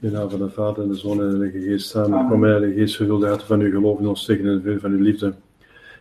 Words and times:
In 0.00 0.10
de 0.10 0.16
naam 0.16 0.30
van 0.30 0.38
de 0.38 0.50
Vader 0.50 0.82
en 0.82 0.88
de 0.88 0.94
Zoon 0.94 1.22
en 1.22 1.30
de 1.30 1.36
Heilige 1.36 1.60
Geest 1.60 1.88
samen. 1.88 2.28
Kom, 2.28 2.42
Heilige 2.42 2.74
Geest, 2.74 2.96
vervul 2.96 3.18
de 3.18 3.26
harten 3.26 3.46
van 3.46 3.60
uw 3.60 3.70
geloof 3.70 3.98
in 3.98 4.06
ons 4.06 4.24
tegen 4.24 4.46
en 4.46 4.62
veel 4.62 4.78
van 4.78 4.90
uw 4.90 5.02
liefde. 5.02 5.34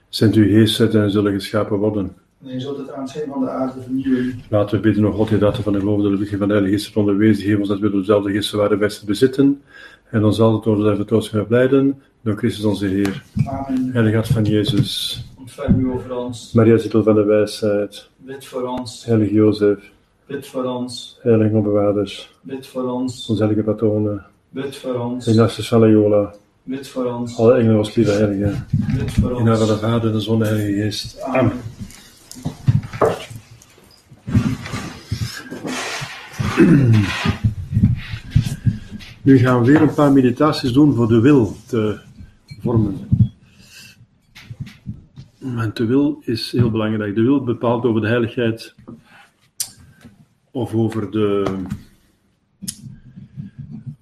Zend 0.09 0.35
uw 0.35 0.43
geest 0.43 0.75
zetten 0.75 1.01
en 1.01 1.11
zullen 1.11 1.33
geschapen 1.33 1.77
worden. 1.77 2.15
En 2.45 2.53
je 2.53 2.59
zult 2.59 2.77
het 2.77 2.91
aanschijn 2.91 3.29
van 3.29 3.39
de 3.39 3.49
aarde 3.49 3.81
vernieuwen. 3.81 4.41
Laten 4.49 4.75
we 4.75 4.81
bidden, 4.81 5.03
nog 5.03 5.15
God, 5.15 5.29
die 5.29 5.37
daten 5.37 5.63
van 5.63 5.73
de 5.73 5.79
geloof, 5.79 6.01
de 6.01 6.09
liefde 6.09 6.37
van 6.37 6.47
de 6.47 6.53
Heilige 6.53 6.77
Geest 6.77 6.95
onderwezen. 6.95 7.45
Geef 7.45 7.59
ons 7.59 7.67
dat 7.67 7.79
we 7.79 7.89
door 7.89 7.99
dezelfde 7.99 8.31
geest 8.31 8.51
waarde 8.51 8.77
beste 8.77 9.05
bezitten. 9.05 9.61
En 10.09 10.21
dan 10.21 10.33
zal 10.33 10.53
het 10.53 10.63
door 10.63 10.95
de 10.97 11.21
gaan 11.21 11.47
blijden. 11.47 12.01
Door 12.21 12.35
Christus 12.35 12.65
onze 12.65 12.85
Heer. 12.85 13.23
Amen. 13.45 13.89
Heilige 13.91 14.15
Hart 14.15 14.27
van 14.27 14.43
Jezus. 14.43 15.23
Ontferm 15.37 15.79
u 15.79 15.91
over 15.91 16.17
ons. 16.17 16.51
Maria, 16.53 16.77
zitel 16.77 17.03
van 17.03 17.15
de 17.15 17.23
wijsheid. 17.23 18.09
Bid 18.17 18.45
voor 18.45 18.63
ons. 18.63 19.05
Heilige 19.05 19.33
Jozef. 19.33 19.91
Bid 20.29 20.47
voor 20.47 20.63
ons. 20.63 21.19
Heilige 21.21 21.55
onbewaarders. 21.55 22.31
Bid 22.41 22.67
voor 22.67 22.83
ons. 22.83 23.29
Onze 23.29 23.43
heilige 23.43 23.65
patronen. 23.65 24.25
Bid 24.49 24.75
voor 24.75 24.95
ons. 24.95 25.25
Van 25.67 25.79
Loyola. 25.79 26.33
Bid 26.63 26.87
voor 26.87 27.05
ons. 27.05 27.37
Alle 27.37 27.53
engelen 27.53 27.77
als 27.77 27.95
lieve 27.95 28.11
heiligen. 28.11 28.65
Bid 28.97 29.11
voor 29.11 29.37
In 29.37 29.43
naam 29.43 29.57
van 29.57 29.67
de 29.67 29.73
ons. 29.73 29.81
Vader 29.81 30.09
en 30.09 30.11
de 30.11 30.19
Zoon 30.19 30.43
en 30.43 30.49
de 30.53 30.55
Heilige 30.55 30.81
Geest. 30.81 31.21
Amen. 31.21 31.51
Nu 39.23 39.37
gaan 39.37 39.59
we 39.59 39.65
weer 39.71 39.81
een 39.81 39.93
paar 39.93 40.11
meditaties 40.11 40.71
doen 40.71 40.95
voor 40.95 41.07
de 41.07 41.19
wil 41.19 41.55
te 41.67 41.99
vormen. 42.61 43.07
Want 45.39 45.75
de 45.77 45.85
wil 45.85 46.21
is 46.21 46.51
heel 46.51 46.71
belangrijk. 46.71 47.15
De 47.15 47.21
wil 47.21 47.43
bepaalt 47.43 47.85
over 47.85 48.01
de 48.01 48.07
heiligheid 48.07 48.75
of 50.51 50.73
over 50.73 51.11
de, 51.11 51.57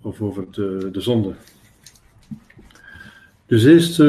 of 0.02 0.22
over 0.22 0.46
de, 0.52 0.90
de 0.92 1.02
zonde. 1.02 1.34
Dus 3.46 3.66
eerst 3.66 4.00
eh, 4.00 4.06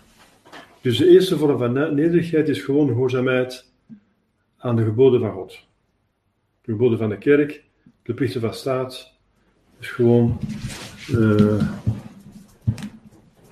Dus 0.81 0.97
de 0.97 1.09
eerste 1.09 1.37
vorm 1.37 1.57
van 1.57 1.73
ne- 1.73 1.91
nederigheid 1.91 2.47
is 2.49 2.61
gewoon 2.61 2.87
gehoorzaamheid 2.87 3.71
aan 4.57 4.75
de 4.75 4.83
geboden 4.83 5.19
van 5.19 5.31
God. 5.31 5.65
De 6.61 6.71
geboden 6.71 6.97
van 6.97 7.09
de 7.09 7.17
kerk, 7.17 7.63
de 8.03 8.13
plichten 8.13 8.41
van 8.41 8.53
staat, 8.53 9.13
is 9.79 9.87
gewoon 9.87 10.39
eh, 11.07 11.15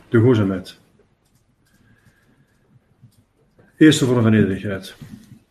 de 0.10 0.18
gehoorzaamheid. 0.18 0.80
Eerste 3.78 4.06
vorm 4.06 4.22
van 4.22 4.32
nederigheid. 4.32 4.96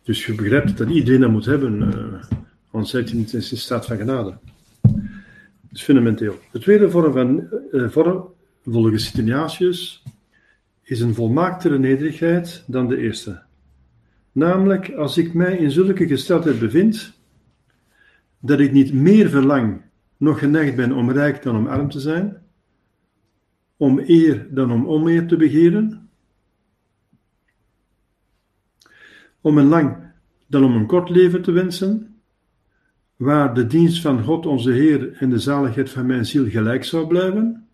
Dus 0.03 0.25
je 0.25 0.35
begrijpt 0.35 0.77
dat 0.77 0.89
iedereen 0.89 1.21
dat 1.21 1.31
moet 1.31 1.45
hebben, 1.45 1.93
eh 1.93 2.37
anders 2.71 2.91
zit 2.91 3.09
je 3.09 3.17
in 3.17 3.57
staat 3.57 3.85
van 3.85 3.97
genade. 3.97 4.37
Is 5.71 5.83
fundamenteel. 5.83 6.39
De 6.51 6.59
tweede 6.59 6.89
vorm 6.89 7.13
van 7.13 7.49
eh, 7.71 7.89
vorm, 7.89 8.33
volgens 8.65 9.13
Ignatius, 9.13 10.03
is 10.81 10.99
een 10.99 11.13
volmaaktere 11.13 11.79
nederigheid 11.79 12.63
dan 12.67 12.87
de 12.87 12.97
eerste. 12.97 13.41
Namelijk, 14.31 14.93
als 14.93 15.17
ik 15.17 15.33
mij 15.33 15.57
in 15.57 15.71
zulke 15.71 16.07
gesteldheid 16.07 16.59
bevind, 16.59 17.13
dat 18.39 18.59
ik 18.59 18.71
niet 18.71 18.93
meer 18.93 19.29
verlang, 19.29 19.81
nog 20.17 20.39
geneigd 20.39 20.75
ben 20.75 20.91
om 20.91 21.11
rijk 21.11 21.43
dan 21.43 21.55
om 21.55 21.67
arm 21.67 21.89
te 21.89 21.99
zijn, 21.99 22.37
om 23.77 23.99
eer 24.05 24.47
dan 24.51 24.71
om 24.71 24.87
oneer 24.87 25.27
te 25.27 25.37
begeren, 25.37 26.09
om 29.41 29.57
een 29.57 29.67
lang 29.67 29.97
dan 30.47 30.63
om 30.63 30.75
een 30.75 30.85
kort 30.85 31.09
leven 31.09 31.41
te 31.41 31.51
wensen, 31.51 32.18
waar 33.19 33.53
de 33.53 33.67
dienst 33.67 34.01
van 34.01 34.23
God 34.23 34.45
onze 34.45 34.71
Heer 34.71 35.13
en 35.13 35.29
de 35.29 35.39
zaligheid 35.39 35.89
van 35.89 36.05
mijn 36.05 36.25
ziel 36.25 36.49
gelijk 36.49 36.83
zou 36.83 37.07
blijven, 37.07 37.67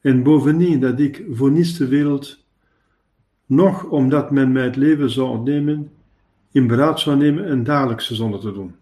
en 0.00 0.22
bovendien 0.22 0.80
dat 0.80 1.00
ik 1.00 1.24
voor 1.30 1.50
niets 1.50 1.76
ter 1.76 1.88
wereld, 1.88 2.44
nog 3.46 3.84
omdat 3.84 4.30
men 4.30 4.52
mij 4.52 4.64
het 4.64 4.76
leven 4.76 5.10
zou 5.10 5.28
ontnemen, 5.28 5.90
in 6.52 6.66
beraad 6.66 7.00
zou 7.00 7.16
nemen 7.16 7.50
een 7.50 7.64
dagelijkse 7.64 8.14
zonde 8.14 8.38
te 8.38 8.52
doen. 8.52 8.74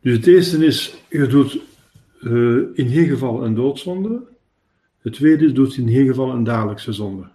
Dus 0.00 0.16
het 0.16 0.26
eerste 0.26 0.66
is, 0.66 1.04
je 1.08 1.26
doet 1.26 1.60
eh, 2.20 2.78
in 2.78 2.88
geen 2.88 3.08
geval 3.08 3.44
een 3.44 3.54
doodzonde. 3.54 4.22
Het 4.98 5.12
tweede 5.12 5.44
is, 5.44 5.52
doet 5.52 5.76
in 5.76 5.88
geen 5.88 6.06
geval 6.06 6.30
een 6.30 6.44
dagelijkse 6.44 6.92
zonde. 6.92 7.28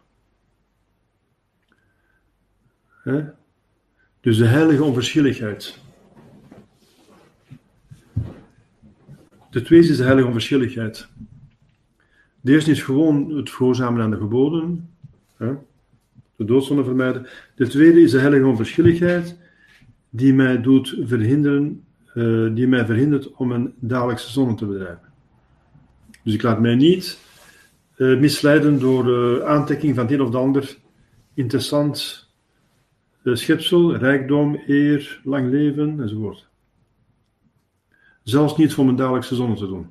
Hè? 3.03 3.43
Dus 4.25 4.37
de 4.37 4.45
heilige 4.45 4.83
onverschilligheid. 4.83 5.77
De 9.49 9.61
tweede 9.61 9.87
is 9.87 9.97
de 9.97 10.03
heilige 10.03 10.27
onverschilligheid. 10.27 11.07
De 12.41 12.51
eerste 12.51 12.71
is 12.71 12.83
gewoon 12.83 13.35
het 13.35 13.49
gehoorzamen 13.49 14.01
aan 14.01 14.09
de 14.09 14.17
geboden. 14.17 14.89
Hè? 15.37 15.53
De 16.35 16.45
doodzonde 16.45 16.83
vermijden. 16.83 17.27
De 17.55 17.67
tweede 17.67 18.01
is 18.01 18.11
de 18.11 18.19
heilige 18.19 18.45
onverschilligheid, 18.45 19.37
die 20.09 20.33
mij 20.33 20.61
doet 20.61 20.97
verhinderen, 21.03 21.83
eh, 22.13 22.53
die 22.53 22.67
mij 22.67 22.85
verhindert 22.85 23.31
om 23.31 23.51
een 23.51 23.73
dagelijkse 23.79 24.31
zonde 24.31 24.55
te 24.55 24.65
bedrijven. 24.65 25.13
Dus 26.23 26.33
ik 26.33 26.41
laat 26.41 26.59
mij 26.59 26.75
niet 26.75 27.19
eh, 27.95 28.19
misleiden 28.19 28.79
door 28.79 29.03
de 29.03 29.43
aantekking 29.45 29.95
van 29.95 30.03
het 30.03 30.13
een 30.13 30.21
of 30.21 30.29
de 30.29 30.37
ander 30.37 30.77
interessant 31.33 32.24
schepsel, 33.33 33.95
rijkdom, 33.95 34.61
eer, 34.67 35.21
lang 35.23 35.49
leven 35.49 36.01
enzovoort. 36.01 36.47
Zelfs 38.23 38.57
niet 38.57 38.73
voor 38.73 38.85
mijn 38.85 38.97
dagelijkse 38.97 39.35
zonde 39.35 39.55
te 39.55 39.67
doen. 39.67 39.87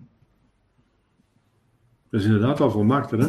Dat 2.10 2.20
is 2.20 2.26
inderdaad 2.26 2.60
al 2.60 2.70
volmaakter, 2.70 3.18
hè? 3.18 3.28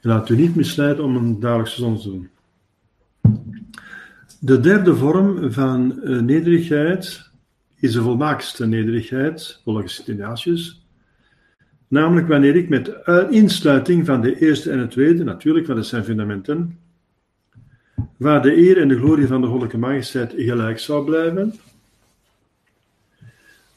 Laat 0.00 0.28
u 0.28 0.36
niet 0.36 0.56
misleiden 0.56 1.04
om 1.04 1.16
een 1.16 1.40
dagelijkse 1.40 1.80
zonde 1.80 2.00
te 2.00 2.10
doen. 2.10 2.28
De 4.40 4.60
derde 4.60 4.96
vorm 4.96 5.52
van 5.52 6.02
eh, 6.02 6.20
nederigheid 6.20 7.30
is 7.74 7.92
de 7.92 8.02
volmaakste 8.02 8.66
nederigheid, 8.66 9.60
volgens 9.64 10.04
Ignatius. 10.04 10.86
Namelijk 11.88 12.28
wanneer 12.28 12.56
ik 12.56 12.68
met 12.68 12.94
insluiting 13.30 14.06
van 14.06 14.20
de 14.20 14.38
eerste 14.38 14.70
en 14.70 14.78
de 14.78 14.86
tweede, 14.86 15.24
natuurlijk, 15.24 15.66
want 15.66 15.78
dat 15.78 15.88
zijn 15.88 16.04
fundamenten, 16.04 16.78
waar 18.16 18.42
de 18.42 18.56
eer 18.56 18.80
en 18.80 18.88
de 18.88 18.96
glorie 18.96 19.26
van 19.26 19.40
de 19.40 19.46
goddelijke 19.46 19.78
majesteit 19.78 20.32
gelijk 20.36 20.78
zou 20.78 21.04
blijven, 21.04 21.54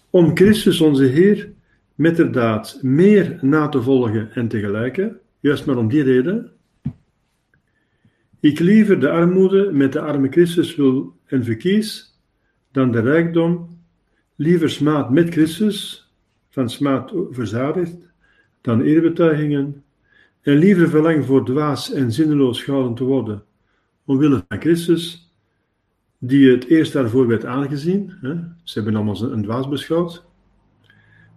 om 0.09 0.35
Christus 0.35 0.81
onze 0.81 1.03
Heer 1.03 1.51
metterdaad 1.95 2.79
meer 2.81 3.37
na 3.41 3.67
te 3.67 3.81
volgen 3.81 4.31
en 4.33 4.47
te 4.47 4.59
gelijken, 4.59 5.19
juist 5.39 5.65
maar 5.65 5.77
om 5.77 5.87
die 5.87 6.03
reden, 6.03 6.51
ik 8.39 8.59
liever 8.59 8.99
de 8.99 9.09
armoede 9.09 9.71
met 9.71 9.93
de 9.93 9.99
arme 9.99 10.27
Christus 10.29 10.75
wil 10.75 11.15
en 11.25 11.43
verkies, 11.43 12.17
dan 12.71 12.91
de 12.91 12.99
rijkdom, 12.99 13.79
liever 14.35 14.69
smaad 14.69 15.11
met 15.11 15.29
Christus, 15.29 16.09
van 16.49 16.69
smaad 16.69 17.13
verzadigd, 17.29 17.95
dan 18.61 18.81
eerbetuigingen, 18.81 19.83
en 20.41 20.57
liever 20.57 20.89
verlang 20.89 21.25
voor 21.25 21.45
dwaas 21.45 21.93
en 21.93 22.11
zinneloos 22.11 22.63
gehouden 22.63 22.95
te 22.95 23.03
worden, 23.03 23.43
omwille 24.07 24.43
van 24.47 24.59
Christus, 24.59 25.31
die 26.17 26.51
het 26.51 26.65
eerst 26.65 26.93
daarvoor 26.93 27.27
werd 27.27 27.45
aangezien, 27.45 28.13
hè, 28.21 28.35
ze 28.63 28.73
hebben 28.73 28.95
allemaal 28.95 29.21
een 29.21 29.43
dwaas 29.43 29.69
beschouwd, 29.69 30.23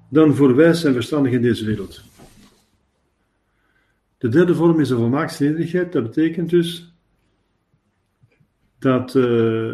dan 0.09 0.35
voor 0.35 0.57
wijs 0.57 0.85
en 0.85 0.93
verstandig 0.93 1.33
in 1.33 1.43
deze 1.43 1.65
wereld. 1.65 2.03
De 4.19 4.29
derde 4.29 4.55
vorm 4.55 4.81
is 4.81 4.89
de 4.89 4.97
volmaakte 4.97 5.45
nederigheid. 5.45 5.93
Dat 5.93 6.03
betekent 6.03 6.51
dus 6.51 6.95
dat 8.79 9.15
uh, 9.15 9.73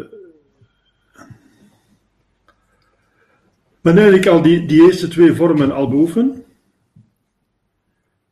wanneer 3.81 4.13
ik 4.13 4.27
al 4.27 4.41
die, 4.41 4.67
die 4.67 4.81
eerste 4.81 5.07
twee 5.07 5.33
vormen 5.33 5.71
al 5.71 5.89
beoefen, 5.89 6.43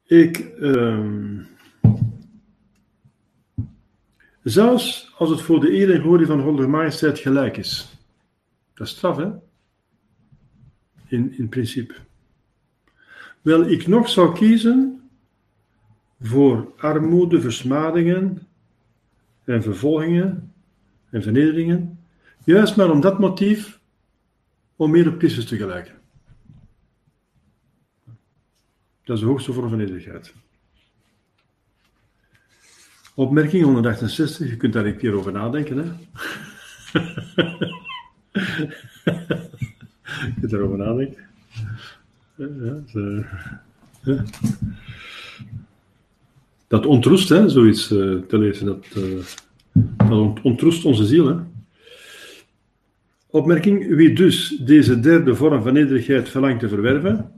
ik 0.06 0.52
uh, 0.60 1.46
zelfs 4.46 5.14
als 5.18 5.30
het 5.30 5.42
voor 5.42 5.60
de 5.60 5.74
eer 5.74 5.94
en 5.94 6.02
glorie 6.02 6.26
van 6.26 6.42
Goddelijke 6.42 6.72
Majesteit 6.72 7.20
gelijk 7.20 7.58
is. 7.58 7.98
Dat 8.74 8.88
is 8.88 8.94
straf, 8.94 9.18
hè? 9.18 9.30
In, 11.08 11.38
in 11.38 11.50
principe. 11.50 11.96
Wel, 13.42 13.70
ik 13.70 13.88
nog 13.88 14.10
zou 14.10 14.36
kiezen 14.36 15.10
voor 16.22 16.74
armoede, 16.78 17.42
versmadingen 17.42 18.48
en 19.44 19.64
vervolgingen 19.64 20.54
en 21.10 21.24
vernederingen, 21.24 22.00
juist 22.44 22.76
maar 22.76 22.92
om 22.92 23.02
dat 23.02 23.20
motief 23.20 23.80
om 24.76 24.92
meer 24.92 25.08
op 25.08 25.18
Christus 25.18 25.46
te 25.46 25.58
gelijken. 25.58 25.94
Dat 29.04 29.16
is 29.16 29.22
de 29.22 29.30
hoogste 29.30 29.54
vorm 29.54 29.70
van 29.70 29.78
nederigheid. 29.78 30.34
Opmerking 33.18 33.64
168, 33.64 34.50
je 34.50 34.58
kunt 34.58 34.74
daar 34.74 34.86
een 34.86 34.98
keer 34.98 35.14
over 35.14 35.32
nadenken. 35.32 35.78
Hè? 35.78 35.84
je 40.26 40.34
kunt 40.40 40.52
daarover 40.52 40.78
nadenken. 40.78 41.24
Dat 46.68 46.86
ontroest, 46.86 47.30
hè, 47.30 47.50
zoiets 47.50 47.92
uh, 47.92 48.22
te 48.22 48.38
lezen. 48.38 48.66
Dat, 48.66 48.86
uh, 48.98 49.24
dat 50.10 50.42
ontroest 50.42 50.86
onze 50.86 51.06
ziel. 51.06 51.28
Hè? 51.28 51.36
Opmerking: 53.28 53.96
wie 53.96 54.14
dus 54.14 54.58
deze 54.62 55.00
derde 55.00 55.36
vorm 55.36 55.64
van 55.64 55.74
nederigheid 55.74 56.30
verlangt 56.30 56.60
te 56.60 56.70
verwerven, 56.70 57.35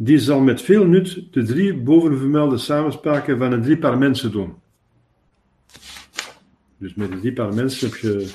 die 0.00 0.18
zal 0.18 0.40
met 0.40 0.62
veel 0.62 0.84
nut 0.84 1.22
de 1.30 1.42
drie 1.42 1.74
bovenvermelde 1.74 2.58
samenspraken 2.58 3.38
van 3.38 3.52
een 3.52 3.62
drie 3.62 3.78
paar 3.78 3.98
mensen 3.98 4.32
doen. 4.32 4.54
Dus 6.76 6.94
met 6.94 7.10
een 7.10 7.20
drie 7.20 7.32
paar 7.32 7.54
mensen 7.54 7.88
heb 7.88 7.98
je 7.98 8.30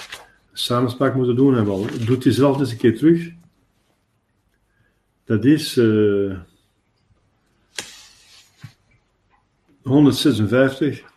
samenspraak 0.53 1.15
moeten 1.15 1.35
doen 1.35 1.57
en 1.57 1.65
wel, 1.65 1.85
doet 2.05 2.23
die 2.23 2.31
zelf 2.31 2.59
eens 2.59 2.71
een 2.71 2.77
keer 2.77 2.97
terug. 2.97 3.31
Dat 5.25 5.45
is 5.45 5.77
uh, 5.77 6.39
156. 9.81 11.12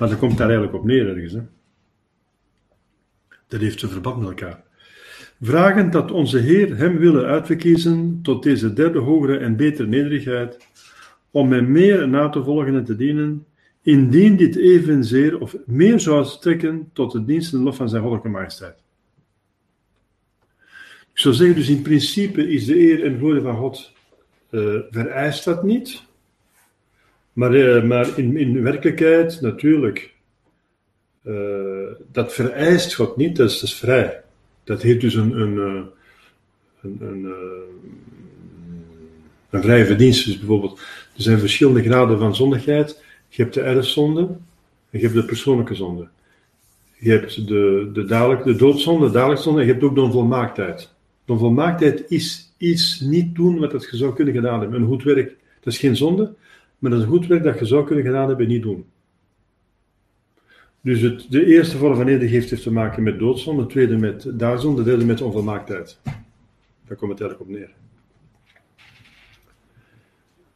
Maar 0.00 0.08
dat 0.08 0.18
komt 0.18 0.36
daar 0.36 0.48
eigenlijk 0.48 0.78
op 0.78 0.84
neer 0.84 1.08
ergens. 1.08 1.32
Hè? 1.32 1.40
Dat 3.48 3.60
heeft 3.60 3.80
ze 3.80 3.88
verband 3.88 4.18
met 4.18 4.28
elkaar. 4.28 4.62
Vragen 5.40 5.90
dat 5.90 6.10
onze 6.10 6.38
Heer 6.38 6.76
hem 6.76 6.98
willen 6.98 7.24
uitverkiezen 7.24 8.18
tot 8.22 8.42
deze 8.42 8.72
derde 8.72 8.98
hogere 8.98 9.36
en 9.36 9.56
betere 9.56 9.88
nederigheid, 9.88 10.66
om 11.30 11.52
hem 11.52 11.72
meer 11.72 12.08
na 12.08 12.28
te 12.28 12.44
volgen 12.44 12.74
en 12.74 12.84
te 12.84 12.96
dienen, 12.96 13.46
indien 13.82 14.36
dit 14.36 14.56
evenzeer 14.56 15.40
of 15.40 15.56
meer 15.66 16.00
zou 16.00 16.24
strekken 16.24 16.90
tot 16.92 17.12
de 17.12 17.24
dienst 17.24 17.52
en 17.52 17.62
lof 17.62 17.76
van 17.76 17.88
zijn 17.88 18.00
goddelijke 18.02 18.30
majesteit. 18.30 18.76
Ik 21.12 21.18
zou 21.18 21.34
zeggen, 21.34 21.56
dus 21.56 21.68
in 21.68 21.82
principe 21.82 22.48
is 22.48 22.66
de 22.66 22.78
eer 22.78 23.04
en 23.04 23.18
glorie 23.18 23.42
van 23.42 23.56
God 23.56 23.92
uh, 24.50 24.78
vereist 24.90 25.44
dat 25.44 25.62
niet. 25.62 26.02
Maar, 27.32 27.54
uh, 27.54 27.84
maar 27.84 28.18
in, 28.18 28.36
in 28.36 28.62
werkelijkheid, 28.62 29.40
natuurlijk, 29.40 30.14
uh, 31.24 31.34
dat 32.12 32.32
vereist 32.32 32.94
God 32.94 33.16
niet, 33.16 33.36
dat 33.36 33.50
is, 33.50 33.54
dat 33.54 33.68
is 33.68 33.74
vrij. 33.74 34.22
Dat 34.64 34.82
heeft 34.82 35.00
dus 35.00 35.14
een, 35.14 35.40
een, 35.40 35.56
een, 36.82 36.98
een, 37.00 37.32
een 39.50 39.62
vrije 39.62 39.86
verdienst. 39.86 40.24
Dus 40.24 40.38
bijvoorbeeld, 40.38 40.78
er 41.16 41.22
zijn 41.22 41.38
verschillende 41.38 41.82
graden 41.82 42.18
van 42.18 42.36
zondigheid. 42.36 43.02
Je 43.28 43.42
hebt 43.42 43.54
de 43.54 43.60
erfzonde 43.60 44.20
en 44.90 44.98
je 44.98 45.00
hebt 45.00 45.14
de 45.14 45.24
persoonlijke 45.24 45.74
zonde. 45.74 46.08
Je 46.98 47.10
hebt 47.10 47.46
de, 47.48 47.90
de, 47.92 48.04
dadelijk, 48.04 48.44
de 48.44 48.56
doodzonde, 48.56 49.10
de 49.10 49.36
zonde 49.36 49.60
en 49.60 49.66
je 49.66 49.72
hebt 49.72 49.84
ook 49.84 49.94
de 49.94 50.00
onvolmaaktheid. 50.00 50.92
De 51.24 51.32
onvolmaaktheid 51.32 52.04
is 52.08 52.52
iets 52.56 53.00
niet 53.00 53.34
doen 53.34 53.58
wat 53.58 53.86
je 53.90 53.96
zou 53.96 54.14
kunnen 54.14 54.34
gedaan 54.34 54.60
hebben. 54.60 54.80
Een 54.80 54.86
goed 54.86 55.02
werk, 55.02 55.36
dat 55.60 55.72
is 55.72 55.78
geen 55.78 55.96
zonde, 55.96 56.34
maar 56.80 56.90
dat 56.90 57.00
is 57.00 57.06
goed 57.06 57.26
werk 57.26 57.42
dat 57.42 57.58
je 57.58 57.64
zou 57.64 57.86
kunnen 57.86 58.04
gedaan 58.04 58.28
hebben 58.28 58.48
niet 58.48 58.62
doen. 58.62 58.84
Dus 60.80 61.00
het, 61.00 61.26
de 61.28 61.46
eerste 61.46 61.76
vorm 61.76 61.96
van 61.96 62.04
nederigheid 62.04 62.50
heeft 62.50 62.62
te 62.62 62.72
maken 62.72 63.02
met 63.02 63.18
doodzonde, 63.18 63.62
de 63.62 63.68
tweede 63.68 63.96
met 63.96 64.30
daarzonde, 64.38 64.82
de 64.82 64.90
derde 64.90 65.04
met 65.04 65.20
onvolmaaktheid. 65.20 65.98
Daar 66.86 66.96
komt 66.96 67.10
het 67.10 67.20
eigenlijk 67.20 67.40
op 67.40 67.56
neer. 67.56 67.70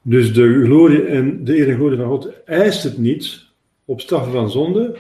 Dus 0.03 0.35
de 0.35 0.65
glorie 0.65 1.03
en 1.03 1.44
de 1.44 1.59
eer 1.59 1.75
glorie 1.75 1.99
van 1.99 2.06
God 2.06 2.43
eist 2.44 2.82
het 2.82 2.99
niet 2.99 3.44
op 3.85 4.00
straffen 4.00 4.32
van 4.32 4.50
zonde, 4.50 4.99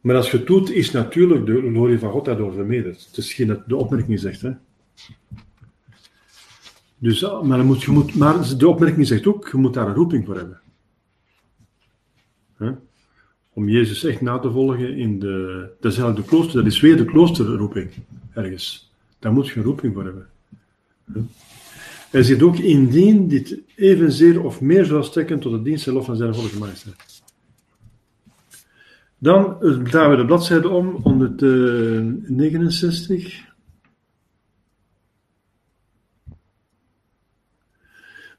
maar 0.00 0.16
als 0.16 0.30
je 0.30 0.36
het 0.36 0.46
doet, 0.46 0.70
is 0.70 0.90
natuurlijk 0.90 1.46
de 1.46 1.70
glorie 1.70 1.98
van 1.98 2.10
God 2.10 2.24
daardoor 2.24 2.52
verminderd. 2.52 3.06
Het 3.06 3.16
is 3.16 3.34
geen 3.34 3.62
de 3.66 3.76
opmerking 3.76 4.20
zegt. 4.20 4.40
Hè? 4.40 4.50
Dus, 7.04 7.20
maar, 7.20 7.58
dan 7.58 7.66
moet, 7.66 7.82
je 7.82 7.90
moet, 7.90 8.14
maar 8.14 8.58
de 8.58 8.68
opmerking 8.68 9.06
zegt 9.06 9.26
ook, 9.26 9.48
je 9.48 9.56
moet 9.56 9.74
daar 9.74 9.88
een 9.88 9.94
roeping 9.94 10.24
voor 10.24 10.36
hebben. 10.36 10.60
Om 13.52 13.68
Jezus 13.68 14.04
echt 14.04 14.20
na 14.20 14.38
te 14.38 14.50
volgen 14.50 14.96
in 14.96 15.18
de... 15.18 15.68
Dat 15.80 15.92
is 15.92 15.98
klooster, 16.26 16.62
dat 16.62 16.72
is 16.72 16.80
weer 16.80 16.96
de 16.96 17.04
kloosterroeping, 17.04 17.90
ergens. 18.32 18.92
Daar 19.18 19.32
moet 19.32 19.48
je 19.48 19.56
een 19.56 19.62
roeping 19.62 19.94
voor 19.94 20.04
hebben. 20.04 20.26
Hè? 21.12 21.20
Hij 22.10 22.22
zegt 22.22 22.42
ook, 22.42 22.56
indien 22.56 23.28
dit 23.28 23.58
evenzeer 23.74 24.44
of 24.44 24.60
meer 24.60 24.84
zou 24.84 25.02
strekken 25.02 25.40
tot 25.40 25.52
de 25.52 25.62
dienst 25.62 25.86
en 25.86 25.92
lof 25.92 26.04
van 26.04 26.16
zijn 26.16 26.34
volgende 26.34 26.58
majesteit. 26.58 27.22
Dan 29.18 29.56
draaien 29.84 30.10
we 30.10 30.16
de 30.16 30.24
bladzijde 30.24 30.68
om, 30.68 30.88
169. 30.88 33.53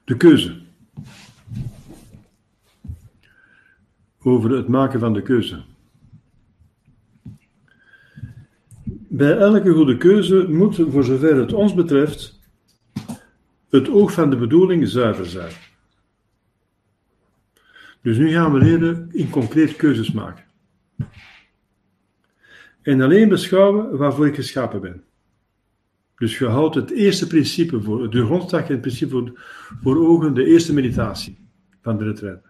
De 0.06 0.16
keuze. 0.16 0.60
Over 4.22 4.50
het 4.50 4.68
maken 4.68 5.00
van 5.00 5.12
de 5.12 5.22
keuze. 5.22 5.62
Bij 9.08 9.36
elke 9.36 9.72
goede 9.72 9.96
keuze 9.96 10.46
moet, 10.48 10.76
voor 10.88 11.04
zover 11.04 11.36
het 11.36 11.52
ons 11.52 11.74
betreft, 11.74 12.40
het 13.70 13.88
oog 13.88 14.12
van 14.12 14.30
de 14.30 14.36
bedoeling 14.36 14.88
zuiver 14.88 15.26
zijn. 15.26 15.52
Dus 18.00 18.16
nu 18.16 18.30
gaan 18.30 18.52
we 18.52 18.58
leren 18.58 19.08
in 19.12 19.30
concreet 19.30 19.76
keuzes 19.76 20.12
maken 20.12 20.44
en 22.86 23.00
alleen 23.00 23.28
beschouwen 23.28 23.96
waarvoor 23.96 24.26
ik 24.26 24.34
geschapen 24.34 24.80
ben. 24.80 25.04
Dus 26.16 26.38
je 26.38 26.46
houdt 26.46 26.74
het 26.74 26.90
eerste 26.90 27.26
principe 27.26 27.82
voor, 27.82 28.10
de 28.10 28.24
grondslag 28.24 28.68
het 28.68 28.80
principe 28.80 29.10
voor, 29.10 29.40
voor 29.82 30.08
ogen, 30.08 30.34
de 30.34 30.44
eerste 30.44 30.72
meditatie 30.72 31.38
van 31.82 31.98
de 31.98 32.04
retraite. 32.04 32.48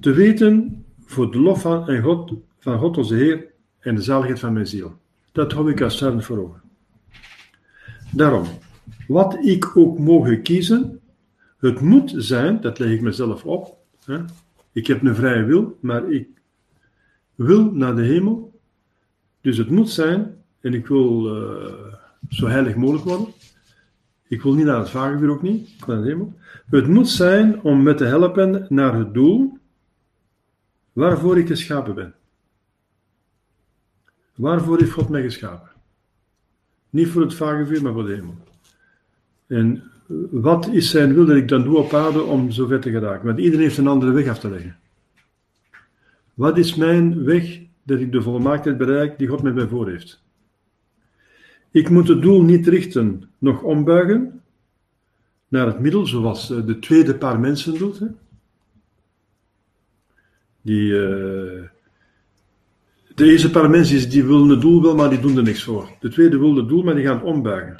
Te 0.00 0.12
weten 0.12 0.84
voor 1.04 1.32
de 1.32 1.38
lof 1.38 1.60
van, 1.60 1.88
en 1.88 2.02
God, 2.02 2.32
van 2.58 2.78
God 2.78 2.96
onze 2.96 3.14
Heer 3.14 3.46
en 3.78 3.94
de 3.94 4.02
zaligheid 4.02 4.38
van 4.38 4.52
mijn 4.52 4.66
ziel. 4.66 4.98
Dat 5.32 5.52
hou 5.52 5.70
ik 5.70 5.82
uitsluitend 5.82 6.24
voor 6.24 6.38
ogen. 6.38 6.62
Daarom, 8.12 8.46
wat 9.06 9.44
ik 9.44 9.76
ook 9.76 9.98
mogen 9.98 10.42
kiezen, 10.42 11.00
het 11.58 11.80
moet 11.80 12.12
zijn, 12.16 12.60
dat 12.60 12.78
leg 12.78 12.90
ik 12.90 13.00
mezelf 13.00 13.44
op. 13.44 13.76
Hè? 14.04 14.18
Ik 14.72 14.86
heb 14.86 15.02
een 15.02 15.14
vrije 15.14 15.44
wil, 15.44 15.78
maar 15.80 16.10
ik 16.12 16.28
wil 17.34 17.72
naar 17.72 17.96
de 17.96 18.02
hemel 18.02 18.48
dus 19.40 19.56
het 19.56 19.70
moet 19.70 19.90
zijn, 19.90 20.44
en 20.60 20.74
ik 20.74 20.86
wil 20.86 21.36
uh, 21.36 21.94
zo 22.28 22.46
heilig 22.46 22.74
mogelijk 22.74 23.04
worden. 23.04 23.26
Ik 24.28 24.42
wil 24.42 24.54
niet 24.54 24.64
naar 24.64 24.78
het 24.78 24.90
vagevuur 24.90 25.30
ook 25.30 25.42
niet. 25.42 25.70
Het 26.70 26.86
moet 26.86 27.08
zijn 27.08 27.62
om 27.62 27.82
me 27.82 27.94
te 27.94 28.04
helpen 28.04 28.66
naar 28.68 28.94
het 28.94 29.14
doel 29.14 29.58
waarvoor 30.92 31.38
ik 31.38 31.46
geschapen 31.46 31.94
ben. 31.94 32.14
Waarvoor 34.34 34.78
heeft 34.78 34.90
God 34.90 35.08
mij 35.08 35.22
geschapen? 35.22 35.70
Niet 36.90 37.08
voor 37.08 37.22
het 37.22 37.34
vagevuur, 37.34 37.82
maar 37.82 37.92
voor 37.92 38.06
de 38.06 38.14
hemel. 38.14 38.36
En 39.46 39.82
wat 40.30 40.68
is 40.68 40.90
zijn 40.90 41.14
wil 41.14 41.26
dat 41.26 41.36
ik 41.36 41.48
dan 41.48 41.62
doe 41.62 41.76
op 41.76 41.94
aarde 41.94 42.22
om 42.22 42.50
zover 42.50 42.80
te 42.80 42.90
geraken? 42.90 43.26
Want 43.26 43.38
iedereen 43.38 43.64
heeft 43.64 43.78
een 43.78 43.86
andere 43.86 44.12
weg 44.12 44.28
af 44.28 44.38
te 44.38 44.50
leggen. 44.50 44.76
Wat 46.34 46.58
is 46.58 46.74
mijn 46.74 47.24
weg 47.24 47.60
dat 47.82 48.00
ik 48.00 48.12
de 48.12 48.22
volmaaktheid 48.22 48.78
bereik 48.78 49.18
die 49.18 49.28
God 49.28 49.42
met 49.42 49.54
mij 49.54 49.66
voor 49.66 49.88
heeft. 49.88 50.22
Ik 51.78 51.90
moet 51.90 52.08
het 52.08 52.22
doel 52.22 52.42
niet 52.42 52.66
richten, 52.66 53.30
nog 53.38 53.62
ombuigen 53.62 54.42
naar 55.48 55.66
het 55.66 55.78
middel, 55.78 56.06
zoals 56.06 56.50
eh, 56.50 56.66
de 56.66 56.78
tweede 56.78 57.14
paar 57.14 57.40
mensen 57.40 57.78
doet. 57.78 57.98
Hè? 57.98 58.06
Die, 60.62 60.90
uh, 60.90 61.64
de 63.14 63.24
eerste 63.24 63.50
paar 63.50 63.70
mensen 63.70 64.10
die 64.10 64.24
willen 64.24 64.48
het 64.48 64.60
doel 64.60 64.82
wel, 64.82 64.94
maar 64.94 65.10
die 65.10 65.20
doen 65.20 65.36
er 65.36 65.42
niks 65.42 65.62
voor. 65.62 65.96
De 66.00 66.08
tweede 66.08 66.38
wil 66.38 66.56
het 66.56 66.68
doel, 66.68 66.82
maar 66.82 66.94
die 66.94 67.04
gaan 67.04 67.22
ombuigen. 67.22 67.76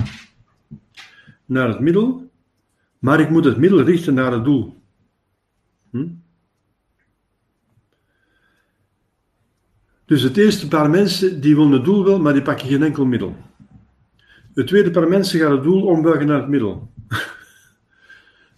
Naar 1.44 1.68
het 1.68 1.80
middel, 1.80 2.30
maar 2.98 3.20
ik 3.20 3.30
moet 3.30 3.44
het 3.44 3.56
middel 3.56 3.80
richten 3.80 4.14
naar 4.14 4.32
het 4.32 4.44
doel. 4.44 4.82
Hm? 5.90 6.06
Dus 10.04 10.22
het 10.22 10.36
eerste 10.36 10.68
paar 10.68 10.90
mensen 10.90 11.40
die 11.40 11.56
willen 11.56 11.72
het 11.72 11.84
doel 11.84 12.04
wel, 12.04 12.20
maar 12.20 12.32
die 12.32 12.42
pakken 12.42 12.68
geen 12.68 12.82
enkel 12.82 13.04
middel. 13.04 13.36
Het 14.58 14.66
tweede 14.66 14.90
paar 14.90 15.08
mensen 15.08 15.40
gaat 15.40 15.50
het 15.50 15.62
doel 15.62 15.86
ombuigen 15.86 16.26
naar 16.26 16.40
het 16.40 16.48
middel. 16.48 16.90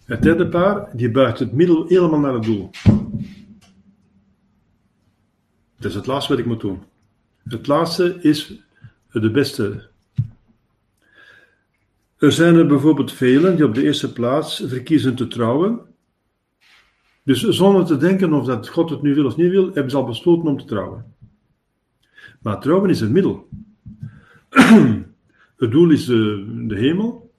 Het 0.05 0.21
derde 0.21 0.47
paar, 0.47 0.89
die 0.95 1.11
buigt 1.11 1.39
het 1.39 1.51
middel 1.51 1.87
helemaal 1.87 2.19
naar 2.19 2.33
het 2.33 2.43
doel. 2.43 2.69
Dat 5.77 5.89
is 5.89 5.95
het 5.95 6.05
laatste 6.05 6.31
wat 6.31 6.41
ik 6.41 6.45
moet 6.45 6.59
doen. 6.59 6.83
Het 7.43 7.67
laatste 7.67 8.17
is 8.21 8.61
de 9.11 9.31
beste. 9.31 9.89
Er 12.17 12.31
zijn 12.31 12.55
er 12.55 12.67
bijvoorbeeld 12.67 13.13
velen 13.13 13.55
die 13.55 13.65
op 13.65 13.75
de 13.75 13.83
eerste 13.83 14.13
plaats 14.13 14.63
verkiezen 14.67 15.15
te 15.15 15.27
trouwen. 15.27 15.79
Dus 17.23 17.41
zonder 17.41 17.85
te 17.85 17.97
denken 17.97 18.33
of 18.33 18.45
dat 18.45 18.69
God 18.69 18.89
het 18.89 19.01
nu 19.01 19.13
wil 19.15 19.25
of 19.25 19.35
niet 19.35 19.51
wil, 19.51 19.65
hebben 19.65 19.89
ze 19.89 19.97
al 19.97 20.05
besloten 20.05 20.49
om 20.49 20.57
te 20.57 20.65
trouwen. 20.65 21.15
Maar 22.41 22.59
trouwen 22.59 22.89
is 22.89 23.01
een 23.01 23.11
middel. 23.11 23.49
Het 25.61 25.71
doel 25.71 25.89
is 25.89 26.05
de, 26.05 26.45
de 26.67 26.75
hemel. 26.75 27.31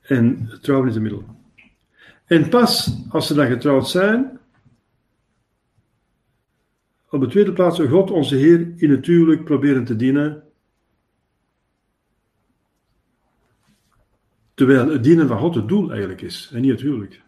En 0.00 0.50
trouwen 0.60 0.88
is 0.88 0.96
een 0.96 1.02
middel. 1.02 1.24
En 2.24 2.48
pas 2.48 2.96
als 3.08 3.26
ze 3.26 3.34
dan 3.34 3.46
getrouwd 3.46 3.88
zijn, 3.88 4.38
op 7.10 7.20
de 7.20 7.26
tweede 7.26 7.52
plaats 7.52 7.80
God 7.80 8.10
onze 8.10 8.36
Heer 8.36 8.72
in 8.76 8.90
het 8.90 9.06
huwelijk 9.06 9.44
proberen 9.44 9.84
te 9.84 9.96
dienen. 9.96 10.42
Terwijl 14.54 14.88
het 14.88 15.04
dienen 15.04 15.28
van 15.28 15.38
God 15.38 15.54
het 15.54 15.68
doel 15.68 15.90
eigenlijk 15.90 16.22
is 16.22 16.50
en 16.52 16.60
niet 16.60 16.70
het 16.70 16.80
huwelijk. 16.80 17.22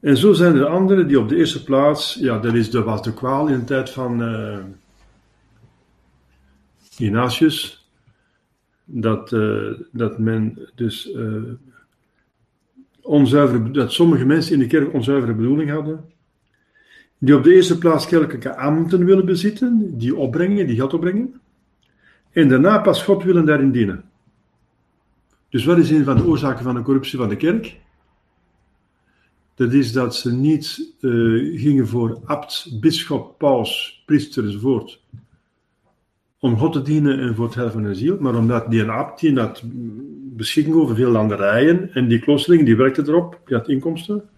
En 0.00 0.16
zo 0.16 0.32
zijn 0.32 0.56
er 0.56 0.66
anderen 0.66 1.08
die 1.08 1.20
op 1.20 1.28
de 1.28 1.36
eerste 1.36 1.64
plaats, 1.64 2.14
ja, 2.14 2.38
dat 2.38 2.54
is 2.54 2.70
de, 2.70 2.82
was 2.82 3.02
de 3.02 3.14
kwaal 3.14 3.48
in 3.48 3.58
de 3.58 3.64
tijd 3.64 3.90
van 3.90 4.22
uh, 4.22 4.58
Ignatius, 6.98 7.88
dat, 8.84 9.32
uh, 9.32 9.72
dat 9.92 10.18
men 10.18 10.58
dus 10.74 11.14
uh, 11.14 11.42
dat 13.72 13.92
sommige 13.92 14.24
mensen 14.24 14.52
in 14.52 14.58
de 14.58 14.66
kerk 14.66 14.92
onzuivere 14.92 15.34
bedoeling 15.34 15.70
hadden, 15.70 16.04
die 17.18 17.36
op 17.36 17.42
de 17.42 17.54
eerste 17.54 17.78
plaats 17.78 18.06
kerkelijke 18.06 18.56
ambten 18.56 19.04
willen 19.04 19.26
bezitten, 19.26 19.98
die 19.98 20.16
opbrengen, 20.16 20.66
die 20.66 20.76
geld 20.76 20.94
opbrengen, 20.94 21.40
en 22.32 22.48
daarna 22.48 22.78
pas 22.78 23.02
God 23.02 23.22
willen 23.22 23.46
daarin 23.46 23.70
dienen. 23.70 24.04
Dus 25.48 25.64
wat 25.64 25.78
is 25.78 25.90
een 25.90 26.04
van 26.04 26.16
de 26.16 26.26
oorzaken 26.26 26.64
van 26.64 26.74
de 26.74 26.82
corruptie 26.82 27.18
van 27.18 27.28
de 27.28 27.36
kerk? 27.36 27.80
Dat 29.54 29.72
is 29.72 29.92
dat 29.92 30.16
ze 30.16 30.32
niet 30.32 30.94
uh, 31.00 31.60
gingen 31.60 31.88
voor 31.88 32.20
abt, 32.24 32.80
bisschop, 32.80 33.38
paus, 33.38 34.02
priester 34.06 34.44
enzovoort. 34.44 35.02
Om 36.44 36.58
God 36.58 36.72
te 36.72 36.82
dienen 36.82 37.20
en 37.20 37.34
voor 37.34 37.44
het 37.44 37.54
helpen 37.54 37.72
van 37.72 37.84
hun 37.84 37.94
ziel. 37.94 38.16
Maar 38.20 38.34
omdat 38.34 38.70
die 38.70 38.80
een 38.82 38.90
abt, 38.90 39.20
die 39.20 39.38
had 39.38 39.62
beschikking 40.36 40.76
over 40.76 40.94
veel 40.94 41.10
landerijen. 41.10 41.92
En 41.92 42.08
die 42.08 42.18
kloosterling, 42.18 42.64
die 42.64 42.76
werkte 42.76 43.02
erop, 43.06 43.40
die 43.46 43.56
had 43.56 43.68
inkomsten. 43.68 44.28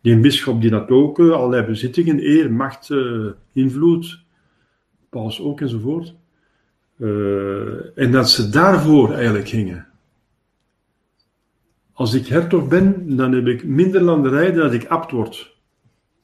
Die 0.00 0.12
een 0.12 0.20
bisschop, 0.20 0.60
die 0.60 0.72
had 0.72 0.90
ook 0.90 1.18
uh, 1.18 1.32
allerlei 1.32 1.66
bezittingen, 1.66 2.26
eer, 2.26 2.52
macht, 2.52 2.88
uh, 2.88 3.30
invloed. 3.52 4.24
Paus 5.10 5.40
ook 5.40 5.60
enzovoort. 5.60 6.14
en 7.94 8.10
dat 8.10 8.30
ze 8.30 8.48
daarvoor 8.48 9.12
eigenlijk 9.12 9.48
gingen. 9.48 9.86
Als 11.92 12.14
ik 12.14 12.26
hertog 12.26 12.68
ben, 12.68 13.16
dan 13.16 13.32
heb 13.32 13.46
ik 13.46 13.64
minder 13.64 14.00
landerij 14.00 14.52
dan 14.52 14.62
dat 14.62 14.72
ik 14.72 14.86
abt 14.86 15.10
word. 15.10 15.56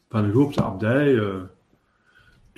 Van 0.08 0.24
een 0.24 0.30
grote 0.30 0.62
abdij. 0.62 1.20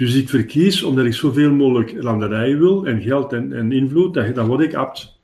Dus 0.03 0.15
ik 0.15 0.29
verkies, 0.29 0.83
omdat 0.83 1.05
ik 1.05 1.15
zoveel 1.15 1.53
mogelijk 1.53 2.03
landerij 2.03 2.59
wil, 2.59 2.87
en 2.87 3.03
geld 3.03 3.33
en, 3.33 3.53
en 3.53 3.73
invloed, 3.73 4.35
dan 4.35 4.47
word 4.47 4.61
ik 4.61 4.75
abt. 4.75 5.21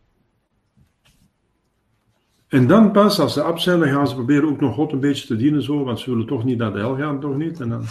En 2.48 2.66
dan 2.66 2.92
pas, 2.92 3.20
als 3.20 3.32
ze 3.32 3.42
abt 3.42 3.62
zijn, 3.62 3.80
dan 3.80 3.88
gaan 3.88 4.08
ze 4.08 4.14
proberen 4.14 4.48
ook 4.48 4.60
nog 4.60 4.74
God 4.74 4.92
een 4.92 5.00
beetje 5.00 5.26
te 5.26 5.36
dienen, 5.36 5.62
zo, 5.62 5.84
want 5.84 6.00
ze 6.00 6.10
willen 6.10 6.26
toch 6.26 6.44
niet 6.44 6.58
naar 6.58 6.72
de 6.72 6.78
hel 6.78 6.96
gaan, 6.96 7.20
toch 7.20 7.36
niet? 7.36 7.60
En 7.60 7.68
dan... 7.68 7.84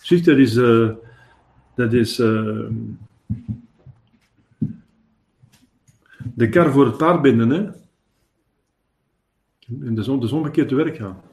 Ziet, 0.00 0.24
dat 0.24 0.36
is... 0.36 0.56
Uh, 0.56 0.90
dat 1.74 1.92
is 1.92 2.18
uh, 2.18 2.68
de 6.34 6.48
kar 6.48 6.72
voor 6.72 6.86
het 6.86 6.96
paard 6.96 7.22
binden, 7.22 7.50
hè? 7.50 7.70
de 9.94 10.02
zon, 10.02 10.20
dus 10.20 10.32
omgekeerd 10.32 10.68
te 10.68 10.74
werk 10.74 10.96
gaan. 10.96 11.29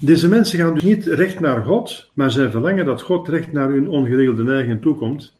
Deze 0.00 0.28
mensen 0.28 0.58
gaan 0.58 0.74
dus 0.74 0.82
niet 0.82 1.06
recht 1.06 1.40
naar 1.40 1.64
God, 1.64 2.10
maar 2.14 2.30
zij 2.30 2.50
verlangen 2.50 2.84
dat 2.84 3.02
God 3.02 3.28
recht 3.28 3.52
naar 3.52 3.70
hun 3.70 3.88
ongeregelde 3.88 4.42
neiging 4.42 4.82
toekomt. 4.82 5.34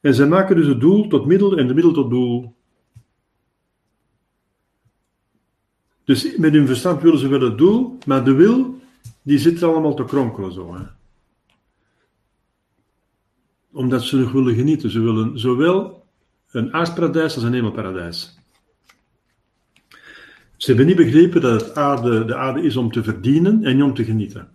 En 0.00 0.14
zij 0.14 0.26
maken 0.26 0.56
dus 0.56 0.66
het 0.66 0.80
doel 0.80 1.08
tot 1.08 1.26
middel 1.26 1.56
en 1.56 1.66
de 1.66 1.74
middel 1.74 1.92
tot 1.92 2.10
doel. 2.10 2.54
Dus 6.04 6.36
met 6.36 6.52
hun 6.52 6.66
verstand 6.66 7.02
willen 7.02 7.18
ze 7.18 7.28
wel 7.28 7.40
het 7.40 7.58
doel, 7.58 7.98
maar 8.06 8.24
de 8.24 8.32
wil, 8.32 8.80
die 9.22 9.38
zit 9.38 9.62
allemaal 9.62 9.94
te 9.94 10.04
kronkelen 10.04 10.52
zo. 10.52 10.74
Hè. 10.74 10.82
Omdat 13.72 14.02
ze 14.02 14.16
nog 14.16 14.32
willen 14.32 14.54
genieten. 14.54 14.90
Ze 14.90 15.00
willen 15.00 15.38
zowel 15.38 16.06
een 16.50 16.74
aardsparadijs 16.74 17.34
als 17.34 17.44
een 17.44 17.52
hemelparadijs. 17.52 18.39
Ze 20.60 20.66
hebben 20.66 20.86
niet 20.86 20.96
begrepen 20.96 21.40
dat 21.40 21.60
het 21.60 21.74
aarde, 21.74 22.24
de 22.24 22.36
aarde 22.36 22.62
is 22.62 22.76
om 22.76 22.92
te 22.92 23.02
verdienen 23.02 23.64
en 23.64 23.74
niet 23.74 23.84
om 23.84 23.94
te 23.94 24.04
genieten. 24.04 24.48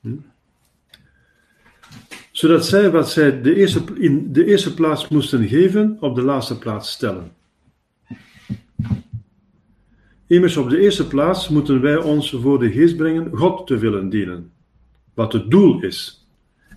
Hm? 0.00 0.16
Zodat 2.30 2.66
zij 2.66 2.90
wat 2.90 3.10
zij 3.10 3.42
de 3.42 3.54
eerste, 3.54 3.82
in 3.98 4.32
de 4.32 4.44
eerste 4.44 4.74
plaats 4.74 5.08
moesten 5.08 5.48
geven, 5.48 5.96
op 6.00 6.14
de 6.14 6.22
laatste 6.22 6.58
plaats 6.58 6.90
stellen. 6.90 7.32
Immers 10.26 10.56
op 10.56 10.70
de 10.70 10.80
eerste 10.80 11.06
plaats 11.06 11.48
moeten 11.48 11.80
wij 11.80 11.96
ons 11.96 12.30
voor 12.30 12.58
de 12.58 12.70
geest 12.70 12.96
brengen 12.96 13.30
God 13.36 13.66
te 13.66 13.78
willen 13.78 14.08
dienen, 14.08 14.52
wat 15.14 15.32
het 15.32 15.50
doel 15.50 15.82
is. 15.82 16.26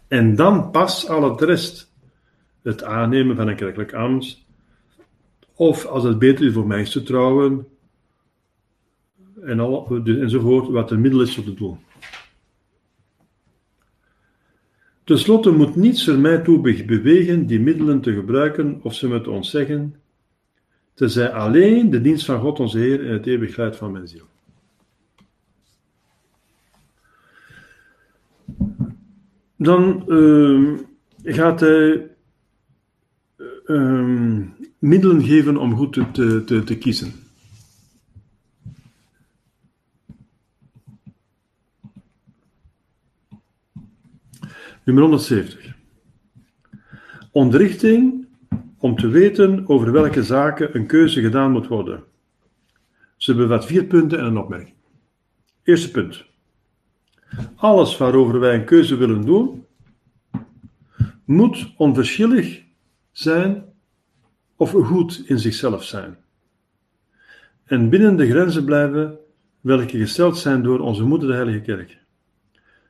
En 0.07 0.36
dan 0.36 0.72
pas 0.72 1.07
al 1.10 1.29
het 1.29 1.41
rest 1.41 1.93
het 2.62 2.84
aannemen 2.84 3.36
van 3.36 3.48
een 3.48 3.55
kerkelijk 3.55 3.93
ambt, 3.93 4.44
of 5.55 5.85
als 5.85 6.03
het 6.03 6.19
beter 6.19 6.45
is 6.45 6.53
voor 6.53 6.67
mij 6.67 6.83
te 6.83 7.03
trouwen, 7.03 7.67
en 9.41 9.59
al, 9.59 10.01
enzovoort, 10.05 10.69
wat 10.69 10.91
een 10.91 11.01
middel 11.01 11.21
is 11.21 11.33
tot 11.33 11.45
het 11.45 11.57
doel. 11.57 11.77
Ten 15.03 15.19
slotte 15.19 15.51
moet 15.51 15.75
niets 15.75 16.07
er 16.07 16.19
mij 16.19 16.38
toe 16.38 16.83
bewegen 16.85 17.45
die 17.45 17.59
middelen 17.59 18.01
te 18.01 18.13
gebruiken 18.13 18.79
of 18.83 18.93
ze 18.93 19.07
me 19.07 19.21
te 19.21 19.29
ontzeggen, 19.29 19.95
tenzij 20.93 21.31
alleen 21.31 21.89
de 21.89 22.01
dienst 22.01 22.25
van 22.25 22.39
God 22.39 22.59
onze 22.59 22.77
Heer 22.77 23.05
en 23.07 23.13
het 23.13 23.25
eeuwig 23.25 23.55
leid 23.55 23.75
van 23.75 23.91
mijn 23.91 24.07
ziel. 24.07 24.25
Dan 29.55 30.03
uh, 30.07 30.79
gaat 31.24 31.59
hij 31.59 32.09
um, 33.65 34.54
middelen 34.86 35.24
geven 35.24 35.58
om 35.58 35.75
goed 35.75 35.94
te, 35.94 36.44
te, 36.46 36.63
te 36.63 36.77
kiezen. 36.77 37.13
Nummer 44.84 45.04
170. 45.04 45.75
Onderrichting 47.32 48.27
om 48.77 48.96
te 48.96 49.08
weten 49.08 49.68
over 49.68 49.92
welke 49.92 50.24
zaken 50.24 50.75
een 50.75 50.86
keuze 50.86 51.22
gedaan 51.22 51.51
moet 51.51 51.68
worden. 51.68 52.04
Ze 53.18 53.36
bevat 53.36 53.65
vier 53.65 53.86
punten 53.86 54.20
en 54.20 54.25
een 54.25 54.38
opmerking. 54.38 54.74
Eerste 55.63 55.92
punt. 55.92 56.25
Alles 57.56 57.98
waarover 57.98 58.39
wij 58.39 58.56
een 58.56 58.65
keuze 58.65 58.96
willen 58.96 59.25
doen, 59.25 59.65
moet 61.24 61.74
onverschillig 61.77 62.63
zijn 63.12 63.64
of 64.55 64.71
goed 64.71 65.24
in 65.25 65.39
zichzelf 65.39 65.83
zijn. 65.83 66.17
en 67.65 67.89
binnen 67.89 68.15
de 68.15 68.29
grenzen 68.29 68.65
blijven 68.65 69.17
welke 69.62 69.97
gesteld 69.97 70.38
zijn 70.38 70.63
door 70.63 70.79
onze 70.79 71.03
moeder, 71.03 71.27
de 71.27 71.33
Heilige 71.33 71.62
Kerk. 71.62 71.97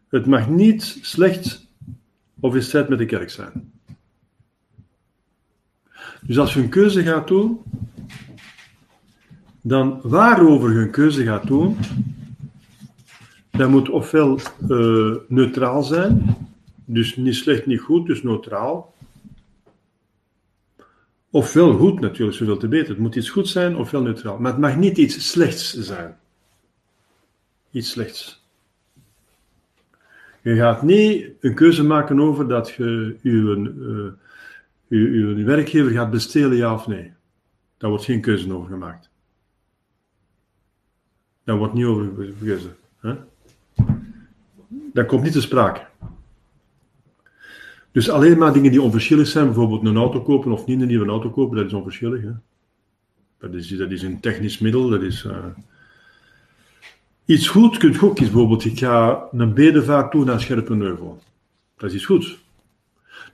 Het 0.10 0.26
mag 0.26 0.50
niet 0.50 1.00
slecht 1.02 1.68
of 2.40 2.56
in 2.56 2.64
strijd 2.64 2.90
met 2.90 2.98
de 2.98 3.06
kerk 3.06 3.30
zijn. 3.30 3.72
Dus 6.22 6.38
als 6.38 6.54
je 6.54 6.60
een 6.60 6.70
keuze 6.70 7.04
gaat 7.04 7.28
doen, 7.28 7.62
dan 9.62 10.00
waarover 10.04 10.74
je 10.74 10.80
een 10.80 10.92
keuze 10.92 11.24
gaat 11.24 11.48
doen, 11.48 11.78
dat 13.52 13.70
moet 13.70 13.90
ofwel 13.90 14.40
uh, 14.68 15.16
neutraal 15.28 15.84
zijn, 15.84 16.36
dus 16.86 17.16
niet 17.16 17.36
slecht, 17.36 17.66
niet 17.66 17.80
goed, 17.80 18.08
dus 18.08 18.24
neutraal. 18.24 18.95
Ofwel 21.36 21.78
goed 21.78 22.00
natuurlijk, 22.00 22.38
zoveel 22.38 22.58
te 22.58 22.68
beter. 22.68 22.90
Het 22.90 22.98
moet 22.98 23.16
iets 23.16 23.30
goed 23.30 23.48
zijn, 23.48 23.76
ofwel 23.76 24.02
neutraal. 24.02 24.40
Maar 24.40 24.52
het 24.52 24.62
mag 24.62 24.76
niet 24.78 24.98
iets 24.98 25.30
slechts 25.30 25.74
zijn. 25.74 26.18
Iets 27.72 27.90
slechts. 27.90 28.46
Je 30.42 30.56
gaat 30.56 30.82
niet 30.82 31.28
een 31.40 31.56
keuze 31.56 31.84
maken 31.84 32.20
over 32.20 32.48
dat 32.48 32.70
je 32.70 33.18
je, 33.22 33.74
uh, 33.78 34.12
je, 34.88 35.36
je 35.38 35.44
werkgever 35.44 35.92
gaat 35.92 36.12
bestelen, 36.12 36.58
ja 36.58 36.74
of 36.74 36.88
nee. 36.88 37.14
Daar 37.78 37.90
wordt 37.90 38.06
geen 38.06 38.22
keuze 38.22 38.54
over 38.54 38.70
gemaakt. 38.70 39.10
Daar 41.44 41.58
wordt 41.58 41.74
niet 41.74 41.86
over 41.86 42.12
gekeuze. 42.40 42.70
Hè? 43.00 43.16
Dat 44.94 45.06
komt 45.06 45.24
niet 45.24 45.34
te 45.34 45.42
sprake. 45.42 45.86
Dus 47.96 48.10
alleen 48.10 48.38
maar 48.38 48.54
dingen 48.54 48.72
die 48.72 48.82
onverschillig 48.82 49.28
zijn, 49.28 49.46
bijvoorbeeld 49.46 49.86
een 49.86 49.98
auto 49.98 50.22
kopen 50.22 50.52
of 50.52 50.66
niet 50.66 50.82
een 50.82 50.88
nieuwe 50.88 51.06
auto 51.06 51.30
kopen, 51.30 51.58
dat 51.58 51.66
is 51.66 51.74
onverschillig. 51.74 52.22
Hè? 52.22 52.32
Dat, 53.40 53.54
is, 53.54 53.68
dat 53.68 53.92
is 53.92 54.02
een 54.02 54.20
technisch 54.20 54.60
middel, 54.60 54.90
dat 54.90 55.02
is... 55.02 55.24
Uh... 55.24 55.46
Iets 57.26 57.48
goed 57.48 57.78
kunt 57.78 57.96
je 57.96 58.06
ook 58.06 58.16
kiezen, 58.16 58.34
bijvoorbeeld 58.34 58.66
ik 58.66 58.80
ga 58.80 59.28
een 59.32 59.54
bedevaart 59.54 60.12
toe 60.12 60.26
naar 60.26 60.42
Scherpenheuvel. 60.42 61.22
Dat 61.78 61.90
is 61.90 61.96
iets 61.96 62.06
goeds. 62.06 62.44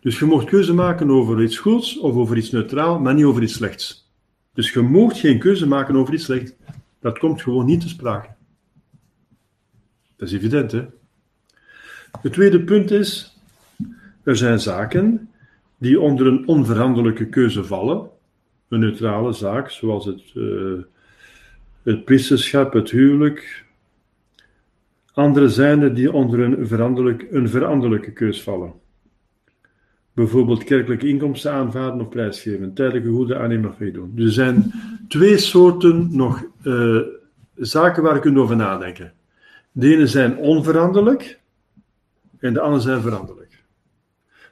Dus 0.02 0.20
je 0.20 0.26
mocht 0.26 0.46
keuze 0.46 0.74
maken 0.74 1.10
over 1.10 1.44
iets 1.44 1.58
goeds 1.58 1.98
of 1.98 2.16
over 2.16 2.38
iets 2.38 2.52
neutraal, 2.52 3.00
maar 3.00 3.14
niet 3.14 3.26
over 3.26 3.44
iets 3.44 3.54
slechts. 3.54 4.12
Dus 4.54 4.72
je 4.72 4.82
mocht 4.82 5.18
geen 5.18 5.40
keuze 5.40 5.68
maken 5.68 5.96
over 5.96 6.14
iets 6.14 6.24
slechts. 6.24 6.52
Dat 7.00 7.20
komt 7.20 7.42
gewoon 7.42 7.66
niet 7.66 7.82
te 7.82 7.90
sprake. 7.90 8.30
Dat 10.16 10.28
is 10.28 10.34
evident, 10.34 10.72
hè? 10.72 10.86
Het 12.22 12.34
tweede 12.34 12.64
punt 12.64 12.92
is, 12.92 13.31
er 14.24 14.38
zijn 14.38 14.60
zaken 14.60 15.30
die 15.78 16.00
onder 16.00 16.28
een 16.28 16.48
onveranderlijke 16.48 17.26
keuze 17.26 17.64
vallen. 17.64 18.10
Een 18.68 18.80
neutrale 18.80 19.34
zaak, 19.34 19.70
zoals 19.70 20.06
het, 20.06 20.22
uh, 20.36 20.80
het 21.84 22.06
priesterschap, 22.06 22.74
het 22.74 22.92
huwelijk. 22.92 23.66
Andere 25.14 25.50
zijn 25.50 25.82
er 25.82 25.94
die 25.94 26.12
onder 26.12 26.40
een, 26.40 26.60
een 27.32 27.50
veranderlijke 27.50 28.12
keus 28.12 28.44
vallen. 28.44 28.74
Bijvoorbeeld 30.14 30.64
kerkelijke 30.64 31.08
inkomsten 31.08 31.52
aanvaarden 31.52 32.02
of 32.02 32.10
prijsgeven, 32.10 32.74
tijdelijke 32.74 33.10
goede 33.10 33.38
aannemen 33.38 33.70
of 33.70 33.80
meedoen. 33.80 34.12
Dus 34.16 34.26
er 34.26 34.32
zijn 34.32 34.72
twee 35.08 35.38
soorten 35.38 36.16
nog 36.16 36.46
uh, 36.64 37.02
zaken 37.56 38.04
waar 38.04 38.14
je 38.14 38.20
kunt 38.20 38.38
over 38.38 38.56
nadenken. 38.56 39.14
De 39.72 39.94
ene 39.94 40.08
zijn 40.08 40.38
onveranderlijk 40.38 41.40
en 42.40 42.54
de 42.54 42.60
andere 42.60 42.82
zijn 42.82 43.02
veranderlijk. 43.02 43.41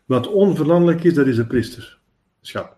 Wat 0.10 0.28
onveranderlijk 0.28 1.04
is, 1.04 1.14
dat 1.14 1.28
is 1.28 1.38
een 1.38 1.48
priesterschap. 1.48 2.78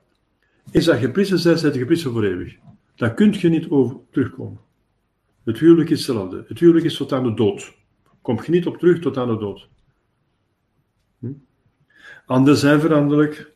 Is 0.71 0.85
dat 0.85 0.99
je 0.99 1.11
priester 1.11 1.41
bent, 1.43 1.59
zet 1.59 1.75
je 1.75 1.85
priester 1.85 2.11
voor 2.11 2.23
eeuwig. 2.23 2.57
Daar 2.95 3.13
kun 3.13 3.33
je 3.39 3.49
niet 3.49 3.69
over 3.69 3.97
terugkomen. 4.11 4.59
Het 5.43 5.59
huwelijk 5.59 5.89
is 5.89 6.05
hetzelfde. 6.05 6.45
Het 6.47 6.59
huwelijk 6.59 6.85
is 6.85 6.97
tot 6.97 7.11
aan 7.11 7.23
de 7.23 7.33
dood. 7.33 7.73
Kom 8.21 8.39
je 8.45 8.51
niet 8.51 8.65
op 8.65 8.77
terug 8.77 8.99
tot 8.99 9.17
aan 9.17 9.27
de 9.27 9.37
dood. 9.37 9.69
Hm? 11.19 11.31
Anderen 12.25 12.59
zijn 12.59 12.79
veranderlijk. 12.79 13.51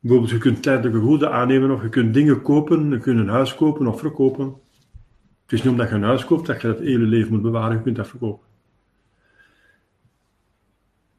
Bijvoorbeeld, 0.00 0.32
je 0.32 0.38
kunt 0.38 0.62
tijdelijke 0.62 1.00
goede 1.00 1.30
aannemen 1.30 1.70
of 1.70 1.82
je 1.82 1.88
kunt 1.88 2.14
dingen 2.14 2.42
kopen, 2.42 2.90
je 2.90 2.98
kunt 2.98 3.18
een 3.18 3.28
huis 3.28 3.54
kopen 3.54 3.86
of 3.86 4.00
verkopen. 4.00 4.54
Het 5.42 5.52
is 5.52 5.62
niet 5.62 5.72
omdat 5.72 5.88
je 5.88 5.94
een 5.94 6.02
huis 6.02 6.24
koopt 6.24 6.46
dat 6.46 6.60
je 6.60 6.66
dat 6.66 6.78
hele 6.78 7.06
leven 7.06 7.32
moet 7.32 7.42
bewaren, 7.42 7.76
je 7.76 7.82
kunt 7.82 7.96
dat 7.96 8.08
verkopen. 8.08 8.46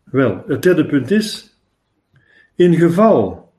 Wel, 0.05 0.43
het 0.47 0.61
derde 0.61 0.85
punt 0.85 1.11
is, 1.11 1.57
in 2.55 2.73
geval 2.73 3.53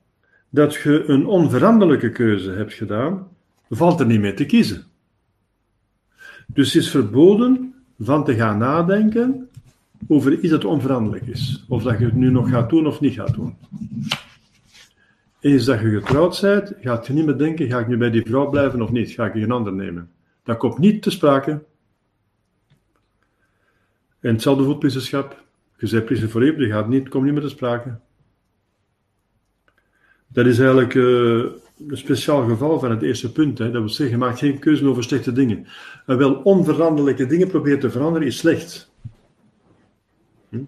dat 0.49 0.73
je 0.73 1.03
een 1.07 1.25
onveranderlijke 1.25 2.11
keuze 2.11 2.51
hebt 2.51 2.73
gedaan, 2.73 3.27
valt 3.69 3.99
er 3.99 4.05
niet 4.05 4.19
meer 4.19 4.35
te 4.35 4.45
kiezen. 4.45 4.83
Dus 6.47 6.73
het 6.73 6.83
is 6.83 6.89
verboden 6.89 7.73
van 7.99 8.23
te 8.23 8.35
gaan 8.35 8.57
nadenken 8.57 9.49
over 10.07 10.39
iets 10.39 10.49
dat 10.49 10.65
onveranderlijk 10.65 11.27
is. 11.27 11.65
Of 11.67 11.83
dat 11.83 11.99
je 11.99 12.05
het 12.05 12.15
nu 12.15 12.31
nog 12.31 12.49
gaat 12.49 12.69
doen 12.69 12.87
of 12.87 12.99
niet 12.99 13.13
gaat 13.13 13.33
doen. 13.33 13.55
Eens 15.39 15.65
dat 15.65 15.79
je 15.79 15.89
getrouwd 15.89 16.41
bent, 16.41 16.73
gaat 16.81 17.07
je 17.07 17.13
niet 17.13 17.25
meer 17.25 17.37
denken, 17.37 17.67
ga 17.67 17.79
ik 17.79 17.87
nu 17.87 17.97
bij 17.97 18.09
die 18.09 18.25
vrouw 18.25 18.49
blijven 18.49 18.81
of 18.81 18.91
niet? 18.91 19.11
Ga 19.11 19.25
ik 19.25 19.35
een 19.35 19.51
ander 19.51 19.73
nemen? 19.73 20.09
Dat 20.43 20.57
komt 20.57 20.77
niet 20.77 21.01
te 21.01 21.09
sprake. 21.09 21.63
En 24.19 24.33
hetzelfde 24.33 24.63
voor 24.63 24.71
het 24.71 25.37
Je 25.77 26.03
bent 26.03 26.31
voor 26.31 26.41
eeuwig, 26.41 26.59
dat 26.59 26.77
gaat 26.77 26.87
niet, 26.87 27.09
komt 27.09 27.23
niet 27.23 27.33
meer 27.33 27.41
te 27.41 27.49
sprake. 27.49 27.99
Dat 30.27 30.45
is 30.45 30.59
eigenlijk 30.59 30.93
uh, 30.93 31.45
een 31.87 31.97
speciaal 31.97 32.47
geval 32.47 32.79
van 32.79 32.91
het 32.91 33.01
eerste 33.01 33.31
punt. 33.31 33.57
Hè. 33.57 33.71
Dat 33.71 33.81
wil 33.81 33.89
zeggen, 33.89 34.17
je 34.17 34.25
maakt 34.25 34.39
geen 34.39 34.59
keuze 34.59 34.85
over 34.85 35.03
slechte 35.03 35.31
dingen. 35.31 35.67
En 36.05 36.17
wel 36.17 36.33
onveranderlijke 36.33 37.25
dingen 37.25 37.47
proberen 37.47 37.79
te 37.79 37.89
veranderen 37.89 38.27
is 38.27 38.37
slecht. 38.37 38.91
Hm? 40.49 40.63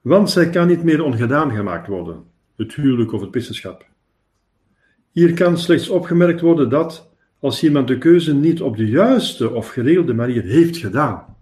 Want 0.00 0.30
zij 0.30 0.50
kan 0.50 0.66
niet 0.66 0.84
meer 0.84 1.02
ongedaan 1.02 1.50
gemaakt 1.50 1.86
worden, 1.86 2.24
het 2.56 2.74
huwelijk 2.74 3.12
of 3.12 3.20
het 3.20 3.30
priesterschap. 3.30 3.86
Hier 5.10 5.34
kan 5.34 5.58
slechts 5.58 5.88
opgemerkt 5.88 6.40
worden 6.40 6.68
dat, 6.68 7.10
als 7.38 7.62
iemand 7.62 7.88
de 7.88 7.98
keuze 7.98 8.34
niet 8.34 8.62
op 8.62 8.76
de 8.76 8.86
juiste 8.86 9.50
of 9.50 9.68
geregelde 9.68 10.14
manier 10.14 10.42
heeft 10.42 10.76
gedaan, 10.76 11.33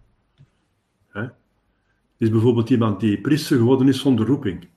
is 2.22 2.30
bijvoorbeeld 2.30 2.70
iemand 2.70 3.00
die 3.00 3.20
priester 3.20 3.56
geworden 3.56 3.88
is 3.88 4.00
zonder 4.00 4.26
roeping. 4.26 4.68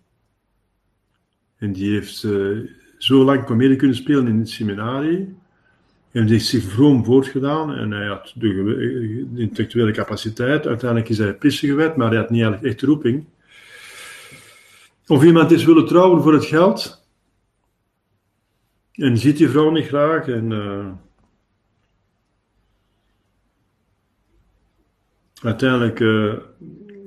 En 1.57 1.73
die 1.73 1.91
heeft 1.91 2.23
uh, 2.23 2.69
zo 2.97 3.23
lang 3.23 3.45
comedie 3.45 3.75
kunnen 3.75 3.97
spelen 3.97 4.27
in 4.27 4.39
het 4.39 4.49
seminarie. 4.49 5.35
En 6.11 6.27
heeft 6.27 6.45
zich 6.45 6.63
vroom 6.63 7.05
voortgedaan 7.05 7.73
en 7.73 7.91
hij 7.91 8.07
had 8.07 8.33
de, 8.35 8.47
de 9.33 9.41
intellectuele 9.41 9.91
capaciteit. 9.91 10.67
Uiteindelijk 10.67 11.09
is 11.09 11.17
hij 11.17 11.33
priester 11.33 11.67
gewijd, 11.67 11.95
maar 11.95 12.07
hij 12.07 12.17
had 12.17 12.29
niet 12.29 12.41
eigenlijk 12.41 12.73
echt 12.73 12.83
roeping. 12.83 13.25
Of 15.07 15.23
iemand 15.23 15.51
is 15.51 15.65
willen 15.65 15.87
trouwen 15.87 16.21
voor 16.21 16.33
het 16.33 16.45
geld. 16.45 17.07
En 18.91 19.17
ziet 19.17 19.37
die 19.37 19.49
vrouw 19.49 19.71
niet 19.71 19.87
graag. 19.87 20.27
En, 20.27 20.51
uh, 20.51 20.87
uiteindelijk 25.41 25.99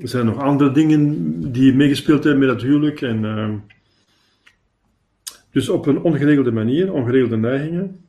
zijn 0.03 0.27
er 0.27 0.33
nog 0.35 0.43
andere 0.43 0.71
dingen 0.73 1.53
die 1.53 1.75
meegespeeld 1.75 2.25
hebben 2.25 2.47
met 2.47 2.49
dat 2.49 2.63
huwelijk. 2.63 3.01
En, 3.01 3.25
uh, 3.25 3.55
dus 5.51 5.69
op 5.69 5.87
een 5.87 6.03
ongeregelde 6.03 6.53
manier, 6.53 6.93
ongeregelde 6.93 7.37
neigingen. 7.37 8.07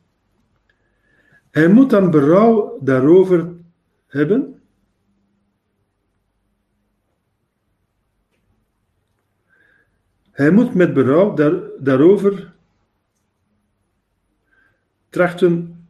Hij 1.50 1.68
moet 1.68 1.90
dan 1.90 2.10
berouw 2.10 2.78
daarover 2.80 3.52
hebben. 4.06 4.62
Hij 10.30 10.50
moet 10.50 10.74
met 10.74 10.94
berouw 10.94 11.34
daar, 11.34 11.54
daarover 11.78 12.52
trachten 15.08 15.84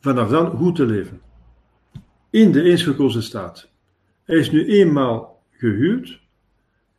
vanaf 0.00 0.28
dan 0.28 0.50
goed 0.50 0.74
te 0.76 0.86
leven. 0.86 1.20
In 2.30 2.52
de 2.52 2.62
eens 2.62 2.82
gekozen 2.82 3.22
staat. 3.22 3.68
Hij 4.26 4.36
is 4.36 4.50
nu 4.50 4.66
eenmaal 4.66 5.42
gehuwd. 5.50 6.20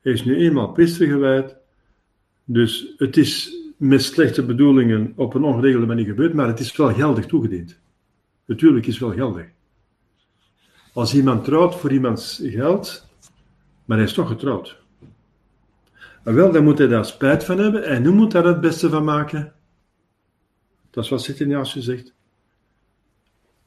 Hij 0.01 0.11
is 0.11 0.23
nu 0.23 0.35
eenmaal 0.35 0.71
priester 0.71 1.07
gewijd. 1.07 1.55
Dus 2.43 2.93
het 2.97 3.17
is 3.17 3.55
met 3.77 4.03
slechte 4.03 4.45
bedoelingen 4.45 5.13
op 5.15 5.33
een 5.33 5.43
ongeregelde 5.43 5.85
manier 5.85 6.05
gebeurd, 6.05 6.33
maar 6.33 6.47
het 6.47 6.59
is 6.59 6.75
wel 6.75 6.93
geldig 6.93 7.25
toegediend. 7.25 7.79
Natuurlijk 8.45 8.87
is 8.87 8.99
wel 8.99 9.13
geldig. 9.13 9.45
Als 10.93 11.15
iemand 11.15 11.43
trouwt 11.43 11.75
voor 11.75 11.91
iemands 11.91 12.41
geld, 12.43 13.07
maar 13.85 13.97
hij 13.97 14.05
is 14.05 14.13
toch 14.13 14.27
getrouwd. 14.27 14.81
Maar 16.23 16.33
wel, 16.33 16.51
dan 16.51 16.63
moet 16.63 16.77
hij 16.77 16.87
daar 16.87 17.05
spijt 17.05 17.43
van 17.43 17.57
hebben 17.57 17.83
en 17.83 18.01
nu 18.01 18.11
moet 18.11 18.33
hij 18.33 18.41
er 18.41 18.47
het 18.47 18.61
beste 18.61 18.89
van 18.89 19.03
maken. 19.03 19.53
Dat 20.89 21.03
is 21.03 21.09
wat 21.09 21.21
Sint-Ignatius 21.21 21.85
zegt. 21.85 22.16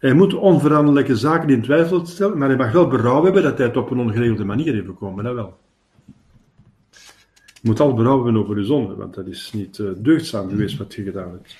Hij 0.01 0.13
moet 0.13 0.35
onveranderlijke 0.35 1.17
zaken 1.17 1.49
in 1.49 1.63
twijfel 1.63 2.07
stellen, 2.07 2.39
maar 2.39 2.49
hij 2.49 2.57
mag 2.57 2.73
wel 2.73 2.89
berouw 2.89 3.25
hebben 3.25 3.43
dat 3.43 3.59
hij 3.59 3.67
het 3.67 3.77
op 3.77 3.91
een 3.91 3.99
ongeregelde 3.99 4.45
manier 4.45 4.73
heeft 4.73 4.87
bekomen, 4.87 5.25
dat 5.25 5.35
wel. 5.35 5.59
Je 7.45 7.69
moet 7.69 7.81
al 7.81 7.95
berouw 7.95 8.25
hebben 8.25 8.43
over 8.43 8.59
je 8.59 8.65
zonde, 8.65 8.95
want 8.95 9.15
dat 9.15 9.27
is 9.27 9.53
niet 9.53 9.79
uh, 9.79 9.91
deugdzaam 9.97 10.49
geweest 10.49 10.77
wat 10.77 10.95
je 10.95 11.03
gedaan 11.03 11.31
hebt. 11.31 11.57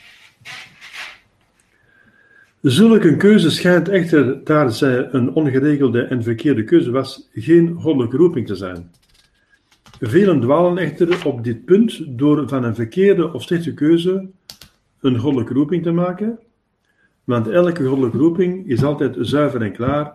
Zulke 2.61 3.16
keuze 3.16 3.50
schijnt 3.50 3.88
echter, 3.88 4.44
daar 4.44 4.72
zij 4.72 5.09
een 5.12 5.33
ongeregelde 5.33 6.03
en 6.03 6.22
verkeerde 6.22 6.64
keuze 6.64 6.90
was, 6.90 7.29
geen 7.33 7.74
goddelijke 7.74 8.16
roeping 8.16 8.46
te 8.46 8.55
zijn. 8.55 8.90
Velen 10.00 10.40
dwalen 10.40 10.79
echter 10.79 11.26
op 11.26 11.44
dit 11.44 11.64
punt 11.64 12.18
door 12.18 12.48
van 12.48 12.64
een 12.64 12.74
verkeerde 12.74 13.33
of 13.33 13.42
slechte 13.42 13.74
keuze 13.74 14.29
een 15.00 15.18
goddelijke 15.18 15.55
roeping 15.55 15.83
te 15.83 15.90
maken, 15.90 16.38
want 17.24 17.48
elke 17.48 17.85
goddelijke 17.85 18.18
roeping 18.18 18.66
is 18.66 18.83
altijd 18.83 19.16
zuiver 19.18 19.62
en 19.62 19.72
klaar, 19.72 20.12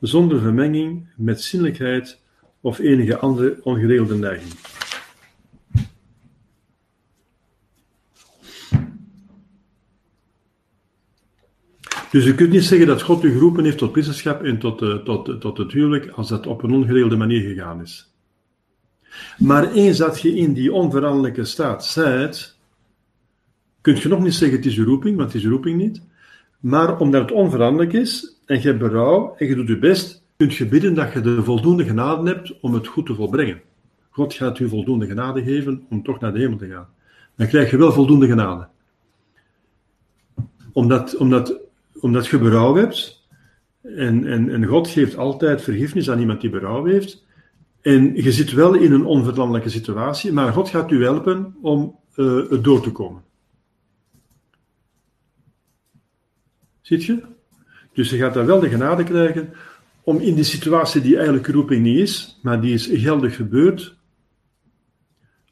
zonder 0.00 0.40
vermenging 0.40 1.06
met 1.16 1.42
zinnelijkheid 1.42 2.20
of 2.60 2.78
enige 2.78 3.18
andere 3.18 3.60
ongeregelde 3.62 4.16
neiging. 4.16 4.52
Dus 12.10 12.24
je 12.24 12.34
kunt 12.34 12.50
niet 12.50 12.64
zeggen 12.64 12.86
dat 12.86 13.02
God 13.02 13.24
u 13.24 13.32
geroepen 13.32 13.64
heeft 13.64 13.78
tot 13.78 13.92
priesterschap 13.92 14.42
en 14.42 14.58
tot, 14.58 14.82
uh, 14.82 14.94
tot, 14.94 15.40
tot 15.40 15.58
het 15.58 15.72
huwelijk 15.72 16.10
als 16.10 16.28
dat 16.28 16.46
op 16.46 16.62
een 16.62 16.72
ongeregelde 16.72 17.16
manier 17.16 17.40
gegaan 17.40 17.80
is. 17.80 18.12
Maar 19.38 19.72
eens 19.72 19.98
dat 19.98 20.20
je 20.20 20.36
in 20.36 20.52
die 20.52 20.72
onveranderlijke 20.72 21.44
staat 21.44 21.84
zijt, 21.84 22.56
kun 23.80 23.96
je 23.96 24.08
nog 24.08 24.22
niet 24.22 24.34
zeggen 24.34 24.56
het 24.56 24.66
is 24.66 24.76
uw 24.76 24.84
roeping, 24.84 25.16
want 25.16 25.32
het 25.32 25.40
is 25.40 25.46
uw 25.46 25.50
roeping 25.50 25.80
niet. 25.80 26.02
Maar 26.62 26.98
omdat 26.98 27.20
het 27.20 27.32
onveranderlijk 27.32 27.92
is 27.92 28.36
en 28.46 28.56
je 28.56 28.66
hebt 28.66 28.78
berouw 28.78 29.34
en 29.38 29.46
je 29.46 29.54
doet 29.54 29.68
je 29.68 29.78
best, 29.78 30.22
kun 30.36 30.50
je 30.50 30.66
bidden 30.66 30.94
dat 30.94 31.12
je 31.12 31.20
de 31.20 31.42
voldoende 31.42 31.84
genade 31.84 32.30
hebt 32.30 32.60
om 32.60 32.74
het 32.74 32.86
goed 32.86 33.06
te 33.06 33.14
volbrengen. 33.14 33.60
God 34.10 34.34
gaat 34.34 34.58
u 34.58 34.68
voldoende 34.68 35.06
genade 35.06 35.42
geven 35.42 35.86
om 35.90 36.02
toch 36.02 36.20
naar 36.20 36.32
de 36.32 36.38
hemel 36.38 36.58
te 36.58 36.68
gaan. 36.68 36.88
Dan 37.36 37.46
krijg 37.46 37.70
je 37.70 37.76
wel 37.76 37.92
voldoende 37.92 38.26
genade. 38.26 38.68
Omdat, 40.72 41.16
omdat, 41.16 41.60
omdat 42.00 42.26
je 42.26 42.38
berouw 42.38 42.74
hebt, 42.74 43.26
en, 43.82 44.26
en, 44.26 44.50
en 44.50 44.64
God 44.64 44.88
geeft 44.88 45.16
altijd 45.16 45.62
vergiffenis 45.62 46.10
aan 46.10 46.20
iemand 46.20 46.40
die 46.40 46.50
berouw 46.50 46.84
heeft, 46.84 47.24
en 47.80 48.14
je 48.14 48.32
zit 48.32 48.52
wel 48.52 48.74
in 48.74 48.92
een 48.92 49.04
onveranderlijke 49.04 49.70
situatie, 49.70 50.32
maar 50.32 50.52
God 50.52 50.68
gaat 50.68 50.90
u 50.90 51.04
helpen 51.04 51.54
om 51.62 51.96
uh, 52.16 52.50
het 52.50 52.64
door 52.64 52.82
te 52.82 52.92
komen. 52.92 53.22
Ziet 56.82 57.04
je? 57.04 57.22
Dus 57.92 58.10
je 58.10 58.16
gaat 58.16 58.34
daar 58.34 58.46
wel 58.46 58.60
de 58.60 58.68
genade 58.68 59.04
krijgen 59.04 59.52
om 60.02 60.18
in 60.18 60.34
die 60.34 60.44
situatie 60.44 61.00
die 61.00 61.16
eigenlijk 61.16 61.46
roeping 61.46 61.82
niet 61.82 61.98
is, 61.98 62.38
maar 62.42 62.60
die 62.60 62.72
is 62.72 62.88
geldig 62.92 63.36
gebeurd, 63.36 63.96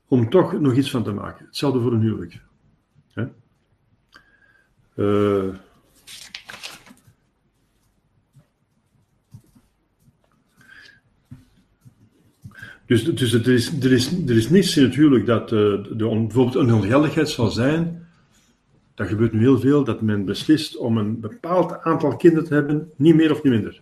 om 0.09 0.31
toch 0.31 0.61
nog 0.61 0.75
iets 0.75 0.91
van 0.91 1.05
te 1.05 1.13
maken. 1.13 1.47
Hetzelfde 1.47 1.81
voor 1.81 1.93
een 1.93 2.01
huwelijk. 2.01 2.41
Uh, 4.95 5.55
Dus, 12.91 13.05
dus 13.05 13.33
er, 13.33 13.49
is, 13.49 13.83
er, 13.83 13.93
is, 13.93 14.13
er 14.27 14.37
is 14.37 14.51
niets 14.51 14.75
huwelijk 14.75 15.27
dat 15.27 15.53
uh, 15.53 15.59
de, 15.59 15.95
bijvoorbeeld 15.97 16.55
een 16.55 16.75
ongeldigheid 16.75 17.29
zal 17.29 17.51
zijn. 17.51 18.09
Dat 19.01 19.09
gebeurt 19.09 19.33
nu 19.33 19.39
heel 19.39 19.59
veel, 19.59 19.85
dat 19.85 20.01
men 20.01 20.25
beslist 20.25 20.77
om 20.77 20.99
een 20.99 21.21
bepaald 21.21 21.83
aantal 21.83 22.17
kinderen 22.17 22.49
te 22.49 22.55
hebben, 22.55 22.91
niet 22.97 23.15
meer 23.15 23.31
of 23.31 23.43
niet 23.43 23.53
minder. 23.53 23.81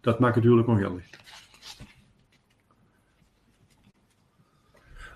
Dat 0.00 0.18
maakt 0.18 0.34
het 0.34 0.44
huwelijk 0.44 0.68
ongeldig. 0.68 1.04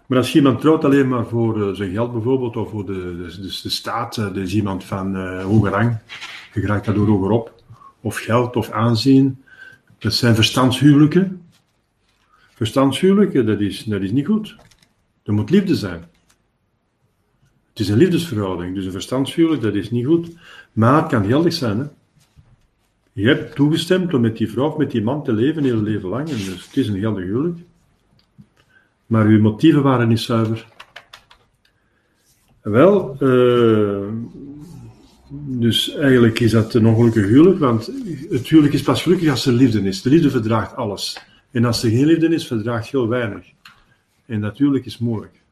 Maar 0.07 0.19
als 0.19 0.35
iemand 0.35 0.61
trouwt 0.61 0.85
alleen 0.85 1.09
maar 1.09 1.27
voor 1.27 1.59
uh, 1.59 1.75
zijn 1.75 1.93
geld 1.93 2.13
bijvoorbeeld, 2.13 2.57
of 2.57 2.71
voor 2.71 2.87
de, 2.87 3.17
de, 3.17 3.41
de, 3.63 3.71
staat, 3.71 4.17
uh, 4.17 4.37
is 4.37 4.55
iemand 4.55 4.85
van 4.85 5.17
uh, 5.17 5.45
hoge 5.45 5.69
rang, 5.69 5.99
je 6.55 6.61
raakt 6.61 6.85
daardoor 6.85 7.07
hoger 7.07 7.31
op, 7.31 7.63
of 8.01 8.17
geld 8.17 8.57
of 8.57 8.71
aanzien, 8.71 9.45
dat 9.99 10.15
zijn 10.15 10.35
verstandshuwelijken. 10.35 11.43
Verstandshuwelijk, 12.55 13.47
dat 13.47 13.61
is, 13.61 13.85
dat 13.85 14.01
is 14.01 14.11
niet 14.11 14.27
goed. 14.27 14.57
Er 15.23 15.33
moet 15.33 15.51
liefde 15.51 15.75
zijn. 15.75 16.10
Het 17.71 17.81
is 17.81 17.89
een 17.89 17.99
liefdesverhouding, 17.99 18.75
dus 18.75 18.85
een 18.85 18.93
verstandshuwelijk, 18.93 19.63
dat 19.63 19.75
is 19.75 19.91
niet 19.91 20.07
goed. 20.07 20.29
Maar 20.73 21.03
het 21.03 21.11
kan 21.11 21.25
geldig 21.25 21.53
zijn. 21.53 21.79
Hè? 21.79 21.85
Je 23.13 23.27
hebt 23.27 23.55
toegestemd 23.55 24.15
om 24.15 24.21
met 24.21 24.37
die 24.37 24.51
vrouw 24.51 24.69
of 24.69 24.77
met 24.77 24.91
die 24.91 25.03
man 25.03 25.25
te 25.25 25.33
leven, 25.33 25.65
heel 25.65 25.83
leven 25.83 26.09
lang. 26.09 26.29
En 26.29 26.37
dus 26.37 26.65
het 26.67 26.77
is 26.77 26.89
een 26.89 27.01
geldig 27.01 27.25
huwelijk. 27.25 27.59
Maar 29.07 29.27
uw 29.27 29.41
motieven 29.41 29.83
waren 29.83 30.09
niet 30.09 30.21
zuiver. 30.21 30.67
Wel, 32.63 33.17
uh, 33.21 34.09
dus 35.31 35.95
eigenlijk 35.95 36.41
is 36.41 36.51
dat 36.51 36.75
een 36.75 36.87
ongelukkig 36.87 37.27
huwelijk, 37.27 37.59
want 37.59 37.93
het 38.31 38.49
huwelijk 38.49 38.75
is 38.75 38.83
pas 38.83 39.03
gelukkig 39.03 39.31
als 39.31 39.47
er 39.47 39.53
liefde 39.53 39.83
is. 39.83 40.03
De 40.03 40.11
liefde 40.11 40.31
verdraagt 40.31 40.77
alles. 40.77 41.21
En 41.51 41.65
als 41.65 41.83
er 41.83 41.91
geen 41.91 42.07
liefde 42.07 42.29
is, 42.29 42.47
verdraagt 42.47 42.91
heel 42.91 43.09
weinig. 43.09 43.47
En 44.27 44.41
natuurlijk 44.41 44.87
is 44.87 44.99
moeilijk. 44.99 45.43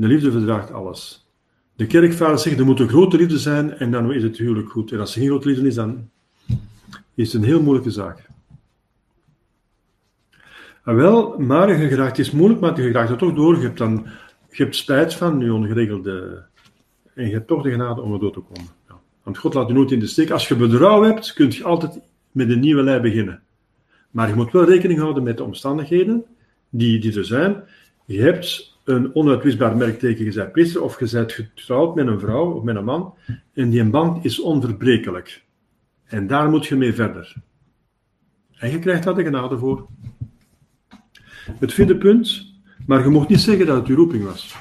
De 0.00 0.06
liefde 0.06 0.30
verdraagt 0.30 0.72
alles. 0.72 1.26
De 1.74 1.86
kerkvader 1.86 2.38
zegt, 2.38 2.58
er 2.58 2.64
moet 2.64 2.80
een 2.80 2.88
grote 2.88 3.16
liefde 3.16 3.38
zijn 3.38 3.72
en 3.72 3.90
dan 3.90 4.12
is 4.12 4.22
het 4.22 4.36
huwelijk 4.36 4.70
goed. 4.70 4.92
En 4.92 5.00
als 5.00 5.14
er 5.14 5.20
geen 5.20 5.30
grote 5.30 5.48
liefde 5.48 5.66
is, 5.66 5.74
dan 5.74 6.10
is 7.14 7.32
het 7.32 7.42
een 7.42 7.48
heel 7.48 7.62
moeilijke 7.62 7.90
zaak. 7.90 8.28
En 10.84 10.94
wel, 10.94 11.38
maar 11.38 11.80
je 11.80 11.88
geraakt 11.88 12.18
is 12.18 12.30
moeilijk, 12.30 12.60
maar 12.60 12.76
je 12.76 12.86
geraakt 12.86 13.10
er 13.10 13.16
toch 13.16 13.34
door. 13.34 13.56
Je 13.56 13.62
hebt, 13.62 13.78
dan, 13.78 14.06
je 14.50 14.62
hebt 14.62 14.76
spijt 14.76 15.14
van 15.14 15.40
je 15.40 15.52
ongeregelde... 15.52 16.42
En 17.14 17.26
je 17.26 17.32
hebt 17.32 17.46
toch 17.46 17.62
de 17.62 17.70
genade 17.70 18.00
om 18.00 18.12
er 18.12 18.20
door 18.20 18.32
te 18.32 18.40
komen. 18.40 18.70
Ja. 18.88 19.00
Want 19.22 19.38
God 19.38 19.54
laat 19.54 19.68
je 19.68 19.74
nooit 19.74 19.90
in 19.90 20.00
de 20.00 20.06
steek. 20.06 20.30
Als 20.30 20.48
je 20.48 20.56
bedrouw 20.56 21.02
hebt, 21.02 21.32
kun 21.32 21.50
je 21.50 21.64
altijd 21.64 22.00
met 22.30 22.50
een 22.50 22.60
nieuwe 22.60 22.82
lei 22.82 23.00
beginnen. 23.00 23.42
Maar 24.10 24.28
je 24.28 24.34
moet 24.34 24.52
wel 24.52 24.64
rekening 24.64 24.98
houden 24.98 25.22
met 25.22 25.36
de 25.36 25.44
omstandigheden 25.44 26.24
die, 26.68 27.00
die 27.00 27.16
er 27.16 27.24
zijn. 27.24 27.62
Je 28.04 28.20
hebt 28.20 28.69
een 28.90 29.14
onuitwisbaar 29.14 29.76
merkteken, 29.76 30.24
je 30.24 30.82
of 30.82 30.98
je 30.98 31.08
bent 31.12 31.32
getrouwd 31.32 31.94
met 31.94 32.06
een 32.06 32.20
vrouw 32.20 32.52
of 32.52 32.62
met 32.62 32.76
een 32.76 32.84
man 32.84 33.14
en 33.52 33.70
die 33.70 33.84
band 33.84 34.24
is 34.24 34.40
onverbrekelijk. 34.40 35.44
En 36.04 36.26
daar 36.26 36.50
moet 36.50 36.66
je 36.66 36.76
mee 36.76 36.94
verder. 36.94 37.34
En 38.56 38.70
je 38.70 38.78
krijgt 38.78 39.04
daar 39.04 39.14
de 39.14 39.22
genade 39.22 39.58
voor. 39.58 39.86
Het 41.58 41.72
vierde 41.72 41.96
punt, 41.96 42.52
maar 42.86 43.02
je 43.02 43.08
mocht 43.08 43.28
niet 43.28 43.40
zeggen 43.40 43.66
dat 43.66 43.76
het 43.76 43.86
je 43.86 43.94
roeping 43.94 44.24
was. 44.24 44.56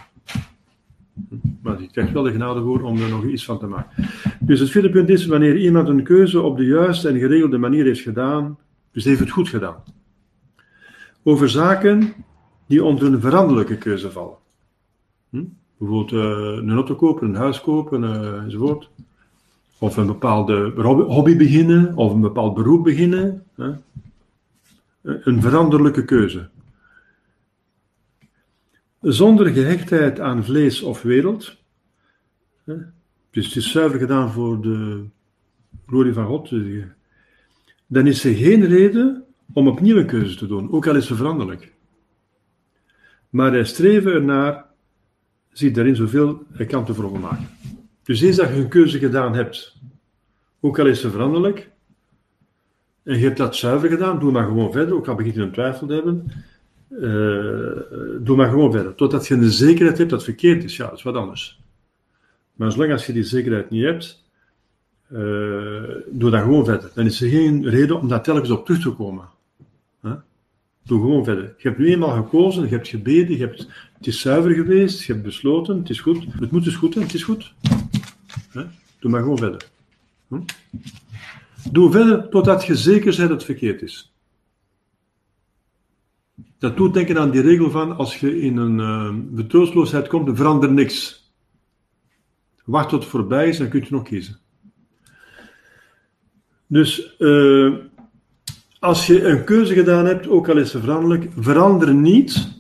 Maar 1.62 1.82
je 1.82 1.92
krijgt 1.92 2.12
wel 2.12 2.24
de 2.24 2.32
genade 2.32 2.62
voor 2.62 2.82
om 2.82 3.02
er 3.02 3.10
nog 3.10 3.26
iets 3.26 3.46
van 3.46 3.60
te 3.60 3.68
maken. 3.68 4.06
Dus 4.40 4.60
het 4.60 4.70
vierde 4.70 4.90
punt 4.90 5.10
is, 5.10 5.26
wanneer 5.26 5.58
iemand 5.58 5.88
een 5.88 6.04
keuze 6.04 6.42
op 6.42 6.58
de 6.58 6.66
juiste 6.66 7.10
en 7.10 7.20
geregelde 7.20 7.58
manier 7.58 7.86
heeft 7.86 8.02
gedaan, 8.02 8.58
dus 8.92 9.04
heeft 9.04 9.20
het 9.20 9.30
goed 9.30 9.50
gedaan. 9.50 9.84
Over 11.24 11.50
zaken 11.50 12.14
die 12.70 12.84
onder 12.84 13.14
een 13.14 13.22
veranderlijke 13.22 13.78
keuze 13.78 14.12
vallen. 14.12 14.38
Hm? 15.30 15.44
Bijvoorbeeld 15.78 16.12
uh, 16.12 16.58
een 16.58 16.72
auto 16.72 16.96
kopen, 16.96 17.28
een 17.28 17.36
huis 17.36 17.62
kopen, 17.62 18.04
uh, 18.04 18.44
enzovoort. 18.44 18.90
Of 19.78 19.98
een 19.98 20.06
bepaalde 20.06 20.74
hobby 21.08 21.38
beginnen, 21.38 21.96
of 21.96 22.14
een 22.14 22.22
bepaald 22.22 22.54
beroep 22.54 22.84
beginnen. 22.84 23.44
Hè? 23.56 23.72
Een 25.02 25.42
veranderlijke 25.42 26.06
keuze. 26.06 26.50
Zonder 29.02 29.48
gehechtheid 29.48 30.20
aan 30.20 30.44
vlees 30.44 30.82
of 30.82 31.02
wereld. 31.02 31.56
Hè? 32.64 32.76
Dus 33.32 33.46
het 33.46 33.56
is 33.56 33.72
zuiver 33.72 34.00
gedaan 34.00 34.32
voor 34.32 34.62
de 34.62 35.04
glorie 35.88 36.14
van 36.14 36.26
God 36.26 36.52
dan 37.88 38.08
is 38.08 38.24
er 38.24 38.36
geen 38.36 38.66
reden 38.66 39.24
om 39.54 39.68
opnieuw 39.68 39.98
een 39.98 40.06
keuze 40.06 40.36
te 40.36 40.48
doen, 40.48 40.72
ook 40.72 40.88
al 40.88 40.96
is 40.96 41.08
ze 41.08 41.16
veranderlijk. 41.16 41.78
Maar 43.30 43.52
hij 43.52 43.64
streven 43.64 44.14
ernaar, 44.14 44.66
ziet 45.52 45.76
daarin 45.76 45.96
zoveel 45.96 46.44
hij 46.52 46.66
kan 46.66 46.86
te 46.86 47.02
maken. 47.02 47.50
Dus 48.04 48.22
eens 48.22 48.36
dat 48.36 48.50
je 48.50 48.56
een 48.56 48.68
keuze 48.68 49.00
gedaan 49.00 49.36
hebt, 49.36 49.76
ook 50.60 50.80
al 50.80 50.86
is 50.86 51.02
ze 51.02 51.10
veranderlijk, 51.10 51.70
en 53.04 53.18
je 53.18 53.24
hebt 53.24 53.38
dat 53.38 53.56
zuiver 53.56 53.90
gedaan, 53.90 54.20
doe 54.20 54.32
maar 54.32 54.46
gewoon 54.46 54.72
verder, 54.72 54.96
ook 54.96 55.08
al 55.08 55.16
begint 55.16 55.36
je 55.36 55.42
een 55.42 55.52
twijfel 55.52 55.88
te 55.88 55.94
hebben, 55.94 56.32
uh, 56.90 58.24
doe 58.26 58.36
maar 58.36 58.50
gewoon 58.50 58.72
verder. 58.72 58.96
Totdat 58.96 59.28
je 59.28 59.40
de 59.40 59.52
zekerheid 59.52 59.98
hebt 59.98 60.10
dat 60.10 60.20
het 60.20 60.30
verkeerd 60.30 60.64
is, 60.64 60.78
ja, 60.78 60.86
dat 60.86 60.98
is 60.98 61.04
wat 61.04 61.16
anders. 61.16 61.62
Maar 62.54 62.72
zolang 62.72 62.92
als 62.92 63.06
je 63.06 63.14
die 63.14 63.24
zekerheid 63.24 63.70
niet 63.70 63.84
hebt, 63.84 64.24
uh, 65.12 65.20
doe 66.12 66.30
dan 66.30 66.42
gewoon 66.42 66.66
verder. 66.66 66.92
Dan 66.94 67.06
is 67.06 67.22
er 67.22 67.30
geen 67.30 67.70
reden 67.70 68.00
om 68.00 68.08
daar 68.08 68.24
telkens 68.24 68.50
op 68.50 68.66
terug 68.66 68.82
te 68.82 68.92
komen. 68.92 69.26
Doe 70.90 71.00
gewoon 71.00 71.24
verder. 71.24 71.54
Je 71.58 71.68
hebt 71.68 71.80
nu 71.80 71.88
eenmaal 71.88 72.16
gekozen, 72.16 72.64
je 72.64 72.70
hebt 72.70 72.88
gebeden, 72.88 73.38
je 73.38 73.46
hebt, 73.46 73.68
het 73.94 74.08
is 74.08 74.22
zuiver 74.22 74.52
geweest, 74.52 75.04
je 75.04 75.14
hebt 75.14 75.26
besloten, 75.26 75.78
het 75.78 75.90
is 75.90 76.00
goed. 76.00 76.26
Het 76.40 76.52
moet 76.52 76.64
dus 76.64 76.76
goed 76.76 76.94
zijn, 76.94 77.06
het 77.06 77.14
is 77.14 77.24
goed. 77.24 77.54
Doe 79.00 79.12
maar 79.12 79.22
gewoon 79.22 79.38
verder. 79.38 79.70
Hm? 80.28 80.42
Doe 81.72 81.92
verder 81.92 82.30
totdat 82.30 82.66
je 82.66 82.76
zeker 82.76 83.16
bent 83.16 83.18
dat 83.18 83.30
het 83.30 83.44
verkeerd 83.44 83.82
is. 83.82 84.14
Dat 86.58 86.78
doet 86.78 86.94
denken 86.94 87.18
aan 87.18 87.32
die 87.32 87.42
regel 87.42 87.72
van 87.72 87.98
als 87.98 88.20
je 88.20 88.42
in 88.42 88.58
een 88.58 88.80
uh, 89.94 90.08
komt, 90.08 90.38
verander 90.38 90.72
niks. 90.72 91.32
Wacht 92.66 92.90
tot 92.90 93.02
het 93.02 93.10
voorbij 93.10 93.48
is, 93.48 93.58
dan 93.58 93.70
kun 93.70 93.80
je 93.80 93.88
nog 93.90 94.04
kiezen. 94.04 94.40
Dus 96.68 97.18
eh, 97.18 97.74
als 98.80 99.08
je 99.08 99.28
een 99.28 99.44
keuze 99.44 99.74
gedaan 99.74 100.06
hebt, 100.06 100.28
ook 100.28 100.50
al 100.50 100.58
is 100.58 100.72
ze 100.72 100.80
veranderlijk, 100.80 101.32
verander 101.36 101.94
niet 101.94 102.58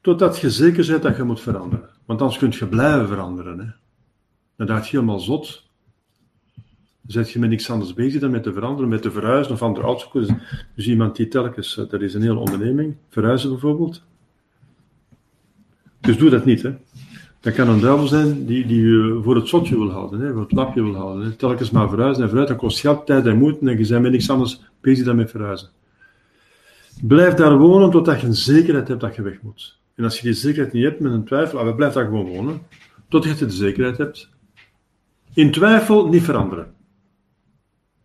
totdat 0.00 0.38
je 0.38 0.50
zeker 0.50 0.86
bent 0.86 1.02
dat 1.02 1.16
je 1.16 1.22
moet 1.22 1.40
veranderen. 1.40 1.88
Want 2.04 2.20
anders 2.20 2.38
kun 2.38 2.52
je 2.58 2.66
blijven 2.66 3.08
veranderen. 3.08 3.58
Hè. 3.58 3.66
Dan 4.56 4.66
dacht 4.66 4.88
je 4.88 4.96
helemaal 4.96 5.20
zot. 5.20 5.64
Dan 6.54 7.12
zet 7.24 7.30
je 7.30 7.38
met 7.38 7.50
niks 7.50 7.70
anders 7.70 7.94
bezig 7.94 8.20
dan 8.20 8.30
met 8.30 8.42
te 8.42 8.52
veranderen, 8.52 8.88
met 8.88 9.02
te 9.02 9.10
verhuizen 9.10 9.52
of 9.52 9.62
andere 9.62 9.86
uitzoeken. 9.86 10.42
Dus 10.74 10.86
iemand 10.86 11.16
die 11.16 11.28
telkens, 11.28 11.78
eh, 11.78 11.88
dat 11.88 12.00
is 12.00 12.14
een 12.14 12.22
hele 12.22 12.38
onderneming, 12.38 12.96
verhuizen 13.08 13.50
bijvoorbeeld. 13.50 14.02
Dus 16.00 16.18
doe 16.18 16.30
dat 16.30 16.44
niet. 16.44 16.62
Hè. 16.62 16.74
Dat 17.46 17.54
kan 17.54 17.68
een 17.68 17.80
duivel 17.80 18.06
zijn 18.06 18.46
die, 18.46 18.66
die 18.66 18.80
je 18.80 19.20
voor 19.22 19.34
het 19.36 19.48
zotje 19.48 19.76
wil 19.76 19.90
houden, 19.90 20.20
hè, 20.20 20.32
voor 20.32 20.40
het 20.40 20.52
lapje 20.52 20.82
wil 20.82 20.94
houden. 20.94 21.24
Hè. 21.24 21.30
Telkens 21.32 21.70
maar 21.70 21.88
verhuizen 21.88 22.22
en 22.22 22.28
vooruit, 22.28 22.48
dat 22.48 22.56
kost 22.56 22.80
geld, 22.80 23.06
tijd 23.06 23.26
en 23.26 23.38
moeite 23.38 23.70
en 23.70 23.78
je 23.78 23.88
bent 23.88 24.02
met 24.02 24.12
niks 24.12 24.30
anders 24.30 24.62
bezig 24.80 25.04
dan 25.04 25.16
met 25.16 25.30
verhuizen. 25.30 25.68
Blijf 27.02 27.34
daar 27.34 27.58
wonen 27.58 27.90
totdat 27.90 28.20
je 28.20 28.26
een 28.26 28.34
zekerheid 28.34 28.88
hebt 28.88 29.00
dat 29.00 29.14
je 29.16 29.22
weg 29.22 29.42
moet. 29.42 29.78
En 29.94 30.04
als 30.04 30.16
je 30.16 30.22
die 30.22 30.32
zekerheid 30.32 30.72
niet 30.72 30.84
hebt 30.84 31.00
met 31.00 31.12
een 31.12 31.24
twijfel, 31.24 31.58
ah, 31.58 31.76
blijf 31.76 31.92
daar 31.92 32.04
gewoon 32.04 32.26
wonen. 32.26 32.60
Totdat 33.08 33.38
je 33.38 33.46
de 33.46 33.52
zekerheid 33.52 33.98
hebt. 33.98 34.28
In 35.34 35.50
twijfel 35.50 36.08
niet 36.08 36.22
veranderen. 36.22 36.66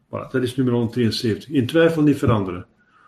Voilà, 0.06 0.32
dat 0.32 0.43
is 0.43 0.56
nummer 0.56 0.73
173. 0.73 1.49
In 1.49 1.65
twijfel 1.65 2.01
niet 2.01 2.17
veranderen. 2.17 2.65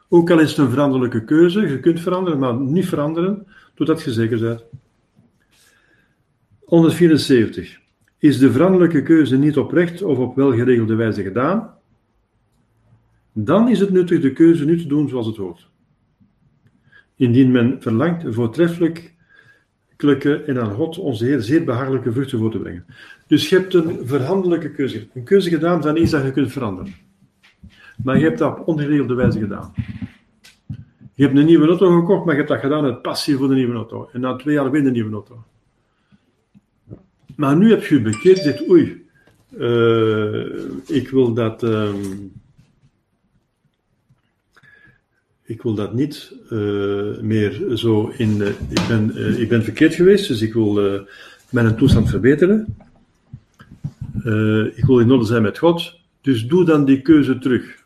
Ook 0.09 0.31
al 0.31 0.39
is 0.39 0.49
het 0.49 0.57
een 0.57 0.69
veranderlijke 0.69 1.23
keuze, 1.23 1.61
je 1.61 1.79
kunt 1.79 1.99
veranderen, 1.99 2.39
maar 2.39 2.55
niet 2.55 2.87
veranderen 2.87 3.47
totdat 3.75 4.01
je 4.01 4.11
zeker 4.11 4.39
bent. 4.39 4.63
174. 6.73 7.79
Is 8.17 8.37
de 8.37 8.51
veranderlijke 8.51 9.03
keuze 9.03 9.37
niet 9.37 9.57
oprecht 9.57 10.01
of 10.01 10.17
op 10.17 10.35
welgeregelde 10.35 10.95
wijze 10.95 11.23
gedaan? 11.23 11.73
Dan 13.33 13.69
is 13.69 13.79
het 13.79 13.89
nuttig 13.89 14.21
de 14.21 14.33
keuze 14.33 14.65
nu 14.65 14.77
te 14.77 14.87
doen 14.87 15.09
zoals 15.09 15.25
het 15.25 15.35
hoort. 15.35 15.69
Indien 17.15 17.51
men 17.51 17.81
verlangt 17.81 18.23
voortreffelijke 18.27 19.11
en 20.45 20.61
aan 20.61 20.73
God 20.73 20.97
onze 20.97 21.25
Heer 21.25 21.41
zeer 21.41 21.63
behaaglijke 21.63 22.11
vruchten 22.11 22.39
voor 22.39 22.51
te 22.51 22.59
brengen. 22.59 22.85
Dus 23.27 23.49
je 23.49 23.55
hebt 23.55 23.73
een 23.73 24.07
verhandelijke 24.07 24.71
keuze. 24.71 25.07
Een 25.13 25.23
keuze 25.23 25.49
gedaan 25.49 25.81
van 25.81 25.97
iets 25.97 26.11
dat 26.11 26.23
je 26.23 26.31
kunt 26.31 26.51
veranderen. 26.51 26.93
Maar 28.03 28.17
je 28.17 28.23
hebt 28.23 28.37
dat 28.37 28.59
op 28.59 28.67
ongeregelde 28.67 29.13
wijze 29.13 29.39
gedaan. 29.39 29.73
Je 31.13 31.23
hebt 31.23 31.37
een 31.37 31.45
nieuwe 31.45 31.67
auto 31.67 31.99
gekocht, 31.99 32.25
maar 32.25 32.33
je 32.33 32.39
hebt 32.39 32.51
dat 32.51 32.61
gedaan 32.61 32.83
uit 32.83 33.01
passie 33.01 33.37
voor 33.37 33.47
de 33.47 33.55
nieuwe 33.55 33.75
auto. 33.75 34.09
En 34.13 34.21
na 34.21 34.35
twee 34.35 34.53
jaar 34.53 34.71
weer 34.71 34.85
een 34.85 34.93
nieuwe 34.93 35.13
auto. 35.13 35.43
Maar 37.35 37.57
nu 37.57 37.69
heb 37.69 37.85
je 37.85 38.01
bekeerd, 38.01 38.37
zegt 38.37 38.69
oei, 38.69 39.05
uh, 39.57 40.45
ik 40.87 41.09
wil 41.09 41.33
dat... 41.33 41.63
Um, 41.63 42.31
ik 45.45 45.61
wil 45.61 45.73
dat 45.73 45.93
niet 45.93 46.35
uh, 46.49 47.19
meer 47.19 47.77
zo 47.77 48.13
in. 48.17 48.37
Uh, 48.37 48.47
ik, 48.47 48.81
ben, 48.87 49.17
ik 49.39 49.49
ben 49.49 49.63
verkeerd 49.63 49.93
geweest, 49.93 50.27
dus 50.27 50.41
ik 50.41 50.53
wil 50.53 51.05
mijn 51.49 51.75
toestand 51.75 52.09
verbeteren. 52.09 52.75
ik 54.75 54.85
wil 54.85 54.99
in 54.99 55.11
orde 55.11 55.25
zijn 55.25 55.41
met 55.41 55.57
God. 55.57 55.99
Dus 56.21 56.47
doe 56.47 56.65
dan 56.65 56.85
die 56.85 57.01
keuze 57.01 57.37
terug. 57.37 57.85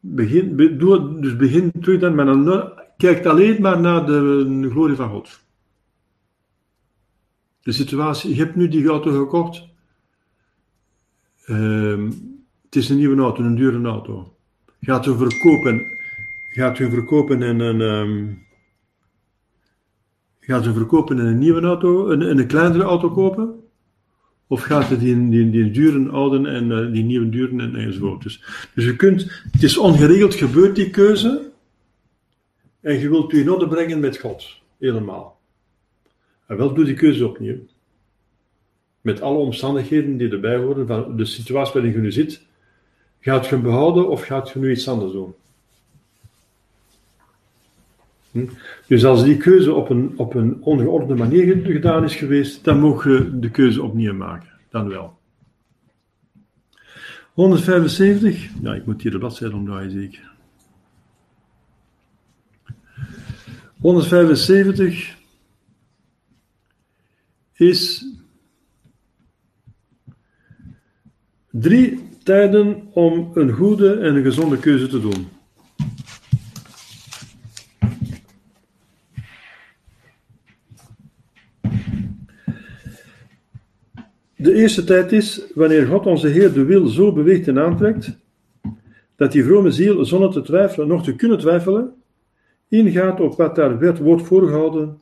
Begin, 0.00 0.56
be, 0.56 0.76
doe, 0.76 1.20
dus 1.20 1.36
begin 1.36 1.72
terug 1.80 2.00
dan, 2.00 2.14
maar 2.14 2.26
dan 2.26 2.72
kijk 2.96 3.26
alleen 3.26 3.62
maar 3.62 3.80
naar 3.80 4.06
de 4.06 4.68
glorie 4.70 4.96
van 4.96 5.10
God. 5.10 5.43
De 7.64 7.72
situatie, 7.72 8.30
je 8.30 8.42
hebt 8.42 8.56
nu 8.56 8.68
die 8.68 8.88
auto 8.88 9.18
gekocht. 9.18 9.64
Ehm, 11.44 12.10
het 12.64 12.76
is 12.76 12.88
een 12.88 12.96
nieuwe 12.96 13.22
auto, 13.22 13.42
een 13.42 13.56
dure 13.56 13.88
auto 13.88 14.34
gaat 14.84 15.06
u 15.06 15.16
verkopen, 15.16 15.86
gaat 16.52 16.78
u 16.78 16.90
verkopen 16.90 17.42
in 17.42 17.60
een, 17.60 17.80
um, 17.80 18.46
gaat 20.40 20.66
u 20.66 20.72
verkopen 20.72 21.18
in 21.18 21.24
een 21.24 21.38
nieuwe 21.38 21.60
auto, 21.60 22.10
een, 22.10 22.38
een 22.38 22.46
kleinere 22.46 22.82
auto 22.82 23.10
kopen? 23.10 23.62
Of 24.46 24.62
gaat 24.62 24.90
u 24.90 24.98
die, 24.98 25.28
die, 25.28 25.50
die 25.50 25.70
dure 25.70 26.10
houden 26.10 26.46
en 26.46 26.70
uh, 26.70 26.92
die 26.92 27.04
nieuwe 27.04 27.28
duren 27.28 27.60
en 27.60 27.74
enzovoort. 27.74 28.22
Dus, 28.22 28.44
dus 28.74 28.84
je 28.84 28.96
kunt, 28.96 29.42
het 29.50 29.62
is 29.62 29.78
ongeregeld 29.78 30.34
gebeurd 30.34 30.76
die 30.76 30.90
keuze. 30.90 31.52
En 32.80 32.98
je 32.98 33.08
wilt 33.08 33.32
u 33.32 33.40
in 33.40 33.50
orde 33.50 33.68
brengen 33.68 34.00
met 34.00 34.18
God. 34.18 34.60
Helemaal. 34.78 35.33
En 36.46 36.56
wel 36.56 36.74
doe 36.74 36.84
die 36.84 36.94
keuze 36.94 37.26
opnieuw. 37.26 37.58
Met 39.00 39.20
alle 39.20 39.38
omstandigheden 39.38 40.16
die 40.16 40.30
erbij 40.30 40.56
horen, 40.56 40.86
van 40.86 41.16
de 41.16 41.24
situatie 41.24 41.72
waarin 41.72 41.92
je 41.92 41.98
nu 41.98 42.12
zit, 42.12 42.46
Gaat 43.24 43.46
je 43.46 43.54
hem 43.54 43.62
behouden 43.62 44.08
of 44.08 44.24
gaat 44.24 44.50
je 44.50 44.58
nu 44.58 44.70
iets 44.70 44.88
anders 44.88 45.12
doen? 45.12 45.34
Hm? 48.30 48.46
Dus 48.86 49.04
als 49.04 49.24
die 49.24 49.36
keuze 49.36 49.72
op 49.72 49.90
een, 49.90 50.12
op 50.16 50.34
een 50.34 50.62
ongeordende 50.62 51.14
manier 51.14 51.62
gedaan 51.64 52.04
is 52.04 52.14
geweest, 52.14 52.64
dan 52.64 52.78
mogen 52.78 53.12
je 53.12 53.38
de 53.38 53.50
keuze 53.50 53.82
opnieuw 53.82 54.14
maken. 54.14 54.48
Dan 54.70 54.88
wel. 54.88 55.18
175. 57.32 58.48
Ja, 58.62 58.74
ik 58.74 58.86
moet 58.86 59.02
hier 59.02 59.10
de 59.10 59.18
bladzijde 59.18 59.56
omdraaien, 59.56 59.90
zeker. 59.90 60.32
175 63.80 65.16
is 67.56 68.06
drie 71.50 72.08
tijden 72.22 72.82
om 72.92 73.30
een 73.34 73.52
goede 73.52 73.94
en 73.94 74.14
een 74.16 74.22
gezonde 74.22 74.58
keuze 74.58 74.86
te 74.86 75.00
doen. 75.00 75.28
De 84.36 84.54
eerste 84.54 84.84
tijd 84.84 85.12
is 85.12 85.42
wanneer 85.54 85.86
God 85.86 86.06
onze 86.06 86.28
Heer 86.28 86.52
de 86.52 86.64
wil 86.64 86.86
zo 86.86 87.12
beweegt 87.12 87.48
en 87.48 87.58
aantrekt, 87.58 88.18
dat 89.16 89.32
die 89.32 89.44
vrome 89.44 89.70
ziel 89.70 90.04
zonder 90.04 90.30
te 90.30 90.42
twijfelen, 90.42 90.88
nog 90.88 91.04
te 91.04 91.14
kunnen 91.14 91.38
twijfelen, 91.38 91.92
ingaat 92.68 93.20
op 93.20 93.36
wat 93.36 93.54
daar 93.54 93.78
werd 93.78 93.98
wordt 93.98 94.22
voorgehouden, 94.22 95.00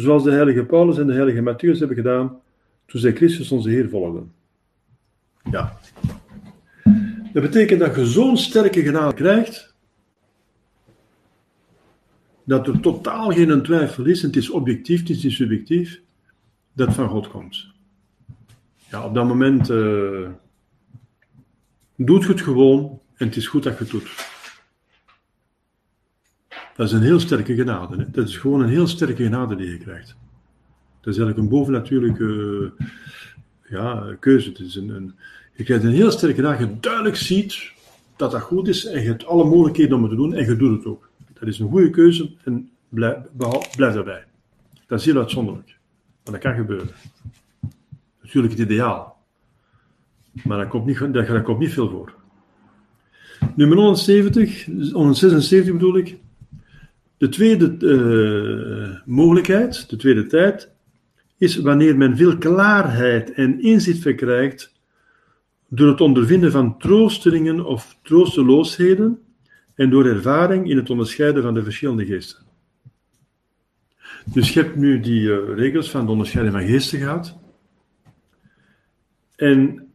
zoals 0.00 0.24
de 0.24 0.30
heilige 0.30 0.64
Paulus 0.64 0.98
en 0.98 1.06
de 1.06 1.12
heilige 1.12 1.40
Matthäus 1.40 1.78
hebben 1.78 1.96
gedaan 1.96 2.40
toen 2.86 3.00
zij 3.00 3.12
Christus 3.12 3.52
onze 3.52 3.68
Heer 3.68 3.88
volgden. 3.88 4.32
Ja, 5.50 5.78
dat 7.32 7.42
betekent 7.42 7.80
dat 7.80 7.94
je 7.94 8.06
zo'n 8.06 8.36
sterke 8.36 8.82
genade 8.82 9.14
krijgt, 9.14 9.74
dat 12.44 12.66
er 12.66 12.80
totaal 12.80 13.30
geen 13.30 13.62
twijfel 13.62 14.04
is, 14.04 14.22
en 14.22 14.26
het 14.26 14.36
is 14.36 14.50
objectief, 14.50 15.00
het 15.00 15.10
is 15.10 15.22
niet 15.22 15.32
subjectief, 15.32 16.00
dat 16.72 16.94
van 16.94 17.08
God 17.08 17.28
komt. 17.28 17.66
Ja, 18.90 19.04
op 19.04 19.14
dat 19.14 19.26
moment 19.26 19.70
uh, 19.70 20.28
doet 21.96 22.22
je 22.22 22.28
het 22.28 22.40
gewoon 22.40 23.00
en 23.16 23.26
het 23.26 23.36
is 23.36 23.46
goed 23.46 23.62
dat 23.62 23.78
je 23.78 23.84
het 23.84 23.92
doet. 23.92 24.37
Dat 26.78 26.86
is 26.86 26.92
een 26.92 27.02
heel 27.02 27.20
sterke 27.20 27.54
genade. 27.54 27.96
Hè? 27.96 28.10
Dat 28.10 28.28
is 28.28 28.36
gewoon 28.36 28.60
een 28.60 28.68
heel 28.68 28.86
sterke 28.86 29.22
genade 29.22 29.56
die 29.56 29.70
je 29.70 29.78
krijgt. 29.78 30.16
Dat 31.00 31.14
is 31.14 31.18
eigenlijk 31.18 31.38
een 31.38 31.58
bovennatuurlijke 31.58 32.24
uh, 32.24 32.86
ja, 33.68 34.16
keuze. 34.20 34.48
Het 34.48 34.58
is 34.58 34.74
een, 34.74 34.88
een, 34.88 35.14
je 35.52 35.64
krijgt 35.64 35.84
een 35.84 35.92
heel 35.92 36.10
sterke 36.10 36.42
dag, 36.42 36.58
je 36.58 36.80
duidelijk 36.80 37.16
ziet 37.16 37.72
dat 38.16 38.30
dat 38.30 38.40
goed 38.40 38.68
is 38.68 38.84
en 38.84 39.00
je 39.00 39.06
hebt 39.06 39.26
alle 39.26 39.44
mogelijkheden 39.44 39.96
om 39.96 40.02
het 40.02 40.10
te 40.10 40.16
doen 40.16 40.34
en 40.34 40.44
je 40.44 40.56
doet 40.56 40.76
het 40.76 40.86
ook. 40.86 41.10
Dat 41.38 41.48
is 41.48 41.58
een 41.58 41.68
goede 41.68 41.90
keuze 41.90 42.30
en 42.44 42.70
blijf, 42.88 43.16
blijf 43.76 43.94
daarbij. 43.94 44.24
Dat 44.86 45.00
is 45.00 45.04
heel 45.04 45.16
uitzonderlijk. 45.16 45.76
Maar 46.24 46.32
dat 46.32 46.42
kan 46.42 46.54
gebeuren. 46.54 46.90
Natuurlijk 48.22 48.52
het 48.52 48.62
ideaal. 48.62 49.24
Maar 50.44 50.58
dat 50.58 50.68
komt 50.68 50.86
niet, 50.86 51.12
dat, 51.12 51.42
komt 51.42 51.58
niet 51.58 51.72
veel 51.72 51.90
voor. 51.90 52.14
Nummer 53.54 53.76
170, 53.76 54.64
176 54.92 55.72
bedoel 55.72 55.96
ik. 55.96 56.18
De 57.18 57.28
tweede 57.28 57.76
uh, 57.80 59.00
mogelijkheid, 59.04 59.90
de 59.90 59.96
tweede 59.96 60.26
tijd, 60.26 60.70
is 61.38 61.56
wanneer 61.56 61.96
men 61.96 62.16
veel 62.16 62.38
klaarheid 62.38 63.32
en 63.32 63.62
inzicht 63.62 63.98
verkrijgt 63.98 64.72
door 65.68 65.88
het 65.88 66.00
ondervinden 66.00 66.50
van 66.50 66.78
troosteringen 66.78 67.64
of 67.64 67.98
troosteloosheden 68.02 69.18
en 69.74 69.90
door 69.90 70.06
ervaring 70.06 70.70
in 70.70 70.76
het 70.76 70.90
onderscheiden 70.90 71.42
van 71.42 71.54
de 71.54 71.62
verschillende 71.62 72.06
geesten. 72.06 72.46
Dus 74.24 74.52
je 74.52 74.62
hebt 74.62 74.76
nu 74.76 75.00
die 75.00 75.20
uh, 75.20 75.38
regels 75.54 75.90
van 75.90 76.04
de 76.04 76.10
onderscheiding 76.10 76.56
van 76.56 76.66
geesten 76.66 76.98
gehad. 76.98 77.36
En 79.36 79.88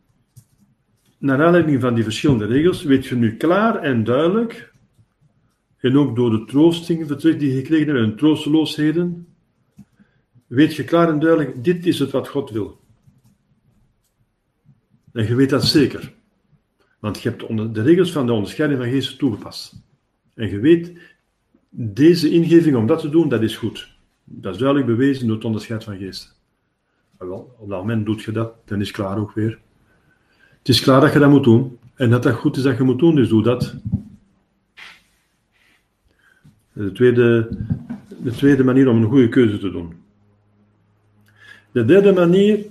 naar 1.17 1.43
aanleiding 1.43 1.81
van 1.81 1.93
die 1.93 2.03
verschillende 2.03 2.45
regels 2.45 2.83
weet 2.83 3.05
je 3.05 3.15
nu 3.15 3.35
klaar 3.35 3.75
en 3.75 4.03
duidelijk, 4.03 4.72
en 5.83 5.97
ook 5.97 6.15
door 6.15 6.29
de 6.29 6.45
troostingen 6.45 7.17
die 7.19 7.49
je 7.49 7.55
gekregen 7.55 7.87
hebt 7.87 8.09
en 8.09 8.15
troosteloosheden, 8.15 9.27
weet 10.47 10.75
je 10.75 10.83
klaar 10.83 11.09
en 11.09 11.19
duidelijk, 11.19 11.63
dit 11.63 11.85
is 11.85 11.99
het 11.99 12.11
wat 12.11 12.27
God 12.27 12.49
wil. 12.49 12.79
En 15.13 15.27
je 15.27 15.35
weet 15.35 15.49
dat 15.49 15.65
zeker. 15.65 16.13
Want 16.99 17.21
je 17.21 17.29
hebt 17.29 17.75
de 17.75 17.81
regels 17.81 18.11
van 18.11 18.25
de 18.25 18.33
onderscheiding 18.33 18.81
van 18.81 18.91
geesten 18.91 19.17
toegepast. 19.17 19.83
En 20.33 20.49
je 20.49 20.59
weet, 20.59 20.93
deze 21.69 22.29
ingeving 22.29 22.75
om 22.75 22.87
dat 22.87 22.99
te 22.99 23.09
doen, 23.09 23.29
dat 23.29 23.41
is 23.41 23.57
goed. 23.57 23.97
Dat 24.23 24.53
is 24.53 24.59
duidelijk 24.59 24.89
bewezen 24.89 25.27
door 25.27 25.35
het 25.35 25.45
onderscheid 25.45 25.83
van 25.83 25.97
geesten. 25.97 26.31
Maar 27.17 27.27
wel, 27.27 27.55
op 27.59 27.69
dat 27.69 27.79
moment 27.79 28.05
doet 28.05 28.21
je 28.21 28.31
dat, 28.31 28.53
dan 28.65 28.81
is 28.81 28.87
het 28.87 28.95
klaar 28.95 29.17
ook 29.17 29.33
weer. 29.33 29.59
Het 30.57 30.69
is 30.69 30.81
klaar 30.81 31.01
dat 31.01 31.13
je 31.13 31.19
dat 31.19 31.29
moet 31.29 31.43
doen. 31.43 31.77
En 31.95 32.09
dat 32.09 32.23
dat 32.23 32.33
goed 32.33 32.57
is 32.57 32.63
dat 32.63 32.77
je 32.77 32.83
moet 32.83 32.99
doen, 32.99 33.15
dus 33.15 33.29
doe 33.29 33.43
dat. 33.43 33.75
De 36.73 36.91
tweede, 36.91 37.49
de 38.23 38.31
tweede 38.31 38.63
manier 38.63 38.89
om 38.89 38.97
een 38.97 39.09
goede 39.09 39.29
keuze 39.29 39.57
te 39.57 39.71
doen. 39.71 39.93
De 41.71 41.85
derde 41.85 42.13
manier 42.13 42.65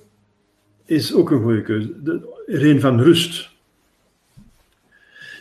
is 0.85 1.15
ook 1.15 1.31
een 1.31 1.43
goede 1.43 1.63
keuze. 1.63 2.03
De, 2.03 2.41
er 2.47 2.81
van 2.81 3.01
rust. 3.01 3.51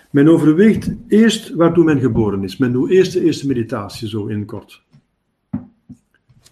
Men 0.09 0.29
overweegt 0.29 0.91
eerst 1.07 1.53
waartoe 1.53 1.83
men 1.83 1.99
geboren 1.99 2.43
is. 2.43 2.57
Men 2.57 2.71
doet 2.71 2.89
eerst 2.89 3.13
de 3.13 3.23
eerste 3.23 3.47
meditatie, 3.47 4.07
zo 4.07 4.25
in 4.25 4.45
kort. 4.45 4.81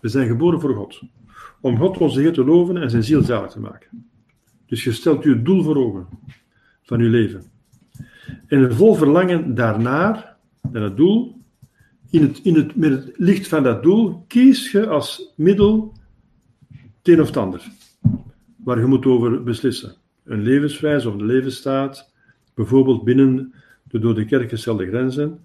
We 0.01 0.07
zijn 0.07 0.27
geboren 0.27 0.61
voor 0.61 0.75
God. 0.75 1.01
Om 1.61 1.77
God 1.77 1.97
onze 1.97 2.19
Heer 2.19 2.33
te 2.33 2.43
loven 2.43 2.77
en 2.77 2.89
zijn 2.89 3.03
ziel 3.03 3.21
zalig 3.21 3.51
te 3.51 3.59
maken. 3.59 4.05
Dus 4.65 4.83
je 4.83 4.91
stelt 4.91 5.23
je 5.23 5.41
doel 5.41 5.63
voor 5.63 5.75
ogen 5.75 6.07
van 6.81 6.99
je 6.99 7.09
leven. 7.09 7.43
En 8.47 8.63
een 8.63 8.73
vol 8.73 8.95
verlangen 8.95 9.55
daarnaar, 9.55 10.35
naar 10.71 10.83
het 10.83 10.97
doel, 10.97 11.38
in 12.09 12.21
het, 12.21 12.39
in 12.43 12.55
het, 12.55 12.75
met 12.75 12.91
het 12.91 13.11
licht 13.17 13.47
van 13.47 13.63
dat 13.63 13.83
doel, 13.83 14.23
kies 14.27 14.71
je 14.71 14.87
als 14.87 15.33
middel 15.35 15.93
het 16.69 17.07
een 17.07 17.21
of 17.21 17.27
het 17.27 17.37
ander. 17.37 17.71
Waar 18.55 18.79
je 18.79 18.85
moet 18.85 19.05
over 19.05 19.43
beslissen. 19.43 19.95
Een 20.23 20.41
levenswijze 20.41 21.07
of 21.07 21.13
een 21.13 21.25
levensstaat, 21.25 22.11
bijvoorbeeld 22.53 23.03
binnen 23.03 23.53
de 23.83 23.99
door 23.99 24.15
de 24.15 24.25
kerk 24.25 24.49
gestelde 24.49 24.87
grenzen. 24.87 25.39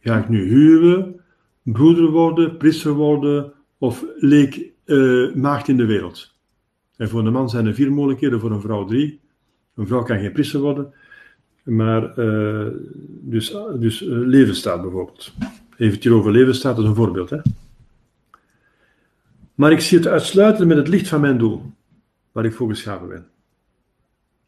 Ga 0.00 0.18
ik 0.18 0.28
nu 0.28 0.48
huwen, 0.48 1.20
broeder 1.62 2.10
worden, 2.10 2.56
priester 2.56 2.92
worden 2.92 3.52
of 3.78 4.04
leek 4.16 4.70
eh, 4.84 5.34
maagd 5.34 5.68
in 5.68 5.76
de 5.76 5.86
wereld? 5.86 6.34
En 6.96 7.08
voor 7.08 7.26
een 7.26 7.32
man 7.32 7.50
zijn 7.50 7.66
er 7.66 7.74
vier 7.74 7.92
mogelijkheden, 7.92 8.40
voor 8.40 8.50
een 8.50 8.60
vrouw 8.60 8.84
drie. 8.84 9.20
Een 9.74 9.86
vrouw 9.86 10.02
kan 10.02 10.18
geen 10.18 10.32
priester 10.32 10.60
worden, 10.60 10.92
maar 11.62 12.18
eh, 12.18 12.66
dus, 13.08 13.56
dus 13.78 14.02
eh, 14.02 14.08
levensstaat 14.08 14.82
bijvoorbeeld. 14.82 15.32
Even 15.76 16.00
hier 16.00 16.12
over 16.12 16.32
levensstaat 16.32 16.76
als 16.76 16.86
een 16.86 16.94
voorbeeld. 16.94 17.30
Hè? 17.30 17.38
Maar 19.54 19.72
ik 19.72 19.80
zie 19.80 19.98
het 19.98 20.06
uitsluitend 20.06 20.68
met 20.68 20.76
het 20.76 20.88
licht 20.88 21.08
van 21.08 21.20
mijn 21.20 21.38
doel, 21.38 21.62
waar 22.32 22.44
ik 22.44 22.54
voor 22.54 22.68
geschapen 22.68 23.08
ben. 23.08 23.26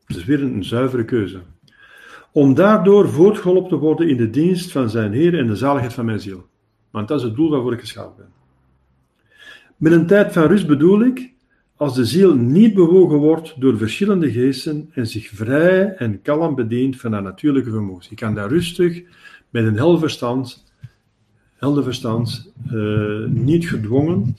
Het 0.04 0.16
is 0.16 0.24
weer 0.24 0.42
een, 0.42 0.64
zuivere 0.64 1.04
keuze. 1.04 1.40
Om 2.32 2.54
daardoor 2.54 3.08
voortgeholpen 3.08 3.68
te 3.68 3.76
worden 3.76 4.08
in 4.08 4.16
de 4.16 4.30
dienst 4.30 4.72
van 4.72 4.90
zijn 4.90 5.12
Heer 5.12 5.38
en 5.38 5.46
de 5.46 5.56
zaligheid 5.56 5.92
van 5.92 6.04
mijn 6.04 6.20
ziel. 6.20 6.46
Want 6.90 7.08
dat 7.08 7.18
is 7.18 7.24
het 7.24 7.34
doel 7.34 7.50
waarvoor 7.50 7.72
ik 7.72 7.80
geschapen 7.80 8.16
ben. 8.16 8.32
Met 9.76 9.92
een 9.92 10.06
tijd 10.06 10.32
van 10.32 10.46
rust 10.46 10.66
bedoel 10.66 11.04
ik 11.04 11.32
als 11.76 11.94
de 11.94 12.04
ziel 12.04 12.34
niet 12.34 12.74
bewogen 12.74 13.16
wordt 13.16 13.60
door 13.60 13.78
verschillende 13.78 14.32
geesten 14.32 14.90
en 14.92 15.06
zich 15.06 15.28
vrij 15.28 15.94
en 15.94 16.22
kalm 16.22 16.54
bedient 16.54 17.00
van 17.00 17.12
haar 17.12 17.22
natuurlijke 17.22 17.70
vermogens. 17.70 18.08
Je 18.08 18.14
kan 18.14 18.34
daar 18.34 18.48
rustig 18.48 19.02
met 19.50 19.64
een 19.64 19.76
helder 19.76 20.00
verstand, 20.00 20.67
helder 21.58 21.82
verstand 21.84 22.52
eh, 22.70 23.24
niet 23.26 23.68
gedwongen. 23.68 24.36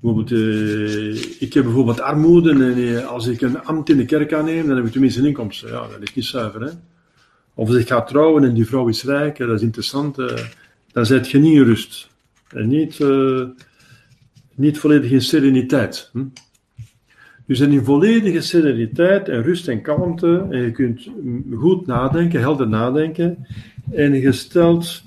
Bijvoorbeeld, 0.00 0.32
eh, 0.32 1.40
ik 1.40 1.52
heb 1.52 1.64
bijvoorbeeld 1.64 2.00
armoede 2.00 2.50
en 2.50 2.96
eh, 2.96 3.06
als 3.06 3.26
ik 3.26 3.40
een 3.40 3.64
ambt 3.64 3.88
in 3.88 3.96
de 3.96 4.04
kerk 4.04 4.32
aanneem, 4.32 4.66
dan 4.66 4.76
heb 4.76 4.86
ik 4.86 4.92
tenminste 4.92 5.20
een 5.20 5.26
inkomsten. 5.26 5.68
Ja, 5.68 5.86
dat 5.88 6.02
is 6.02 6.14
niet 6.14 6.24
zuiver. 6.24 6.60
Hè? 6.60 6.70
Of 7.54 7.68
als 7.68 7.76
ik 7.76 7.88
ga 7.88 8.02
trouwen 8.02 8.44
en 8.44 8.54
die 8.54 8.66
vrouw 8.66 8.88
is 8.88 9.04
rijk, 9.04 9.38
dat 9.38 9.50
is 9.50 9.62
interessant, 9.62 10.16
dan 10.92 11.06
zit 11.06 11.30
je 11.30 11.38
niet 11.38 11.54
in 11.54 11.64
rust. 11.64 12.08
En 12.48 12.68
niet, 12.68 12.98
niet 14.54 14.78
volledig 14.78 15.10
in 15.10 15.22
sereniteit. 15.22 16.10
Hm? 16.12 16.24
Dus 17.46 17.60
in 17.60 17.84
volledige 17.84 18.40
sereniteit 18.40 19.28
en 19.28 19.42
rust 19.42 19.68
en 19.68 19.82
kalmte, 19.82 20.46
en 20.50 20.58
je 20.58 20.70
kunt 20.70 21.08
goed 21.54 21.86
nadenken, 21.86 22.40
helder 22.40 22.68
nadenken, 22.68 23.46
en 23.90 24.12
je 24.14 24.32
stelt 24.32 25.02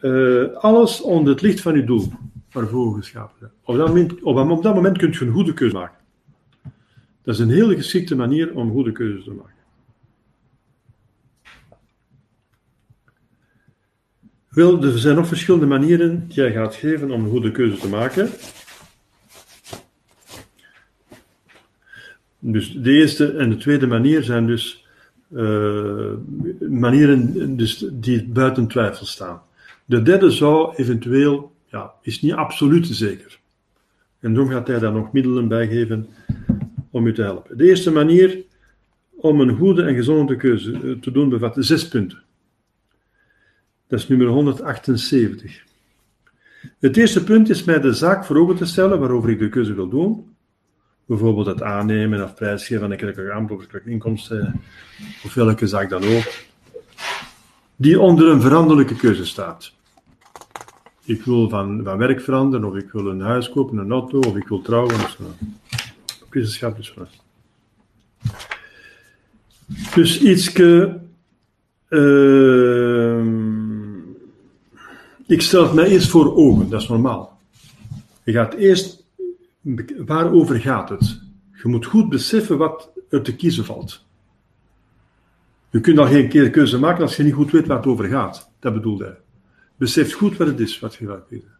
eh, 0.00 0.56
alles 0.56 1.00
onder 1.00 1.32
het 1.32 1.42
licht 1.42 1.60
van 1.60 1.74
je 1.74 1.84
doel, 1.84 2.12
waarvoor 2.52 2.94
geschapen 2.94 3.36
bent. 3.38 3.52
Op 3.64 3.76
dat, 3.76 3.88
moment, 3.88 4.22
op, 4.22 4.62
dat 4.62 4.74
moment 4.74 4.98
kun 4.98 5.12
je 5.12 5.20
een 5.20 5.32
goede 5.32 5.54
keuze 5.54 5.74
maken. 5.74 5.98
Dat 7.22 7.34
is 7.34 7.40
een 7.40 7.50
hele 7.50 7.76
geschikte 7.76 8.16
manier 8.16 8.54
om 8.54 8.72
goede 8.72 8.92
keuzes 8.92 9.24
te 9.24 9.30
maken. 9.30 9.58
Wel, 14.48 14.84
er 14.84 14.98
zijn 14.98 15.16
nog 15.16 15.26
verschillende 15.26 15.66
manieren 15.66 16.24
die 16.26 16.36
jij 16.36 16.52
gaat 16.52 16.74
geven 16.74 17.10
om 17.10 17.24
een 17.24 17.30
goede 17.30 17.50
keuze 17.50 17.76
te 17.76 17.88
maken. 17.88 18.30
Dus 22.38 22.72
de 22.72 22.90
eerste 22.90 23.32
en 23.32 23.50
de 23.50 23.56
tweede 23.56 23.86
manier 23.86 24.22
zijn 24.22 24.46
dus 24.46 24.86
uh, 25.32 26.12
manieren 26.60 27.56
dus 27.56 27.86
die 27.92 28.24
buiten 28.24 28.66
twijfel 28.66 29.06
staan. 29.06 29.42
De 29.90 30.02
derde 30.02 30.30
zou 30.30 30.74
eventueel, 30.74 31.52
ja, 31.66 31.92
is 32.02 32.22
niet 32.22 32.32
absoluut 32.32 32.86
zeker. 32.86 33.40
En 34.20 34.34
daarom 34.34 34.52
gaat 34.52 34.66
hij 34.66 34.78
daar 34.78 34.92
nog 34.92 35.12
middelen 35.12 35.48
bij 35.48 35.66
geven 35.66 36.08
om 36.90 37.06
u 37.06 37.14
te 37.14 37.22
helpen. 37.22 37.58
De 37.58 37.68
eerste 37.68 37.90
manier 37.90 38.44
om 39.10 39.40
een 39.40 39.56
goede 39.56 39.82
en 39.82 39.94
gezonde 39.94 40.36
keuze 40.36 40.98
te 41.00 41.10
doen 41.10 41.28
bevat 41.28 41.56
zes 41.58 41.88
punten. 41.88 42.22
Dat 43.86 43.98
is 43.98 44.08
nummer 44.08 44.26
178. 44.26 45.62
Het 46.78 46.96
eerste 46.96 47.24
punt 47.24 47.48
is 47.48 47.64
mij 47.64 47.80
de 47.80 47.92
zaak 47.92 48.24
voor 48.24 48.56
te 48.56 48.64
stellen 48.64 48.98
waarover 48.98 49.30
ik 49.30 49.38
de 49.38 49.48
keuze 49.48 49.74
wil 49.74 49.88
doen. 49.88 50.36
Bijvoorbeeld 51.06 51.46
het 51.46 51.62
aannemen 51.62 52.22
of 52.24 52.34
prijsgeven 52.34 52.80
van 52.80 52.90
een 52.90 52.96
kerkelijke 52.96 53.32
ambt 53.32 53.52
of 53.52 53.66
inkomsten, 53.84 54.60
of 55.24 55.34
welke 55.34 55.66
zaak 55.66 55.88
dan 55.88 56.04
ook. 56.04 56.32
Die 57.76 58.00
onder 58.00 58.28
een 58.28 58.40
veranderlijke 58.40 58.96
keuze 58.96 59.26
staat. 59.26 59.78
Ik 61.04 61.24
wil 61.24 61.48
van, 61.48 61.80
van 61.84 61.98
werk 61.98 62.20
veranderen, 62.20 62.68
of 62.68 62.76
ik 62.76 62.90
wil 62.90 63.06
een 63.06 63.20
huis 63.20 63.50
kopen, 63.50 63.78
een 63.78 63.90
auto, 63.90 64.18
of 64.18 64.36
ik 64.36 64.48
wil 64.48 64.60
trouwen, 64.60 64.94
of 64.94 65.16
zo. 65.18 65.24
Is. 66.32 66.64
Dus 69.94 70.20
ietske 70.20 71.00
uh, 71.88 73.24
ik 75.26 75.42
stel 75.42 75.62
het 75.62 75.72
mij 75.72 75.86
eerst 75.86 76.08
voor 76.08 76.36
ogen, 76.36 76.68
dat 76.68 76.80
is 76.80 76.88
normaal. 76.88 77.40
Je 78.24 78.32
gaat 78.32 78.54
eerst, 78.54 79.04
waarover 80.06 80.60
gaat 80.60 80.88
het? 80.88 81.20
Je 81.62 81.68
moet 81.68 81.86
goed 81.86 82.08
beseffen 82.08 82.58
wat 82.58 82.90
er 83.08 83.22
te 83.22 83.36
kiezen 83.36 83.64
valt. 83.64 84.04
Je 85.70 85.80
kunt 85.80 85.98
al 85.98 86.06
geen 86.06 86.28
keer 86.28 86.50
keuze 86.50 86.78
maken 86.78 87.02
als 87.02 87.16
je 87.16 87.22
niet 87.22 87.34
goed 87.34 87.50
weet 87.50 87.66
waar 87.66 87.76
het 87.76 87.86
over 87.86 88.04
gaat. 88.04 88.50
Dat 88.58 88.74
bedoelde 88.74 89.04
hij. 89.04 89.16
Besef 89.80 90.14
goed 90.14 90.36
wat 90.36 90.46
het 90.46 90.60
is 90.60 90.78
wat 90.78 90.94
je 90.94 91.06
gaat 91.06 91.26
kiezen. 91.28 91.50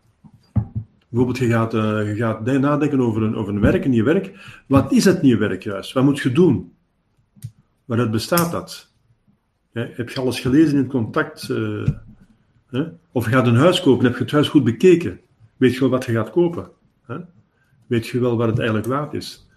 Bijvoorbeeld, 1.09 1.39
je 1.39 1.49
gaat, 1.49 1.75
uh, 1.75 2.09
je 2.09 2.15
gaat 2.15 2.45
nadenken 2.45 3.01
over 3.01 3.23
een, 3.23 3.35
over 3.37 3.55
een 3.55 3.61
werk, 3.61 3.85
een 3.85 3.91
nieuw 3.91 4.05
werk. 4.05 4.33
Wat 4.67 4.93
is 4.93 5.05
het 5.05 5.23
nieuw 5.23 5.39
werk 5.39 5.63
juist? 5.63 5.93
Wat 5.93 6.05
moet 6.05 6.19
je 6.19 6.33
doen? 6.33 6.73
Waaruit 7.85 8.11
bestaat 8.11 8.53
dat? 8.53 8.93
Heb 9.73 10.09
je 10.09 10.21
alles 10.21 10.41
gelezen 10.41 10.71
in 10.71 10.77
het 10.77 10.89
contact? 10.89 11.49
Uh, 11.49 11.89
hè? 12.67 12.85
Of 13.13 13.25
je 13.25 13.31
gaat 13.31 13.47
een 13.47 13.57
huis 13.57 13.81
kopen, 13.81 14.05
heb 14.05 14.15
je 14.17 14.23
het 14.23 14.33
huis 14.33 14.49
goed 14.49 14.65
bekeken? 14.65 15.21
Weet 15.57 15.75
je 15.75 15.81
wel 15.81 15.89
wat 15.89 16.05
je 16.05 16.13
gaat 16.13 16.31
kopen? 16.31 16.71
Hè? 17.07 17.17
Weet 17.87 18.07
je 18.07 18.21
wel 18.21 18.37
wat 18.37 18.49
het 18.49 18.59
eigenlijk 18.59 18.89
waard 18.89 19.15
is? 19.15 19.49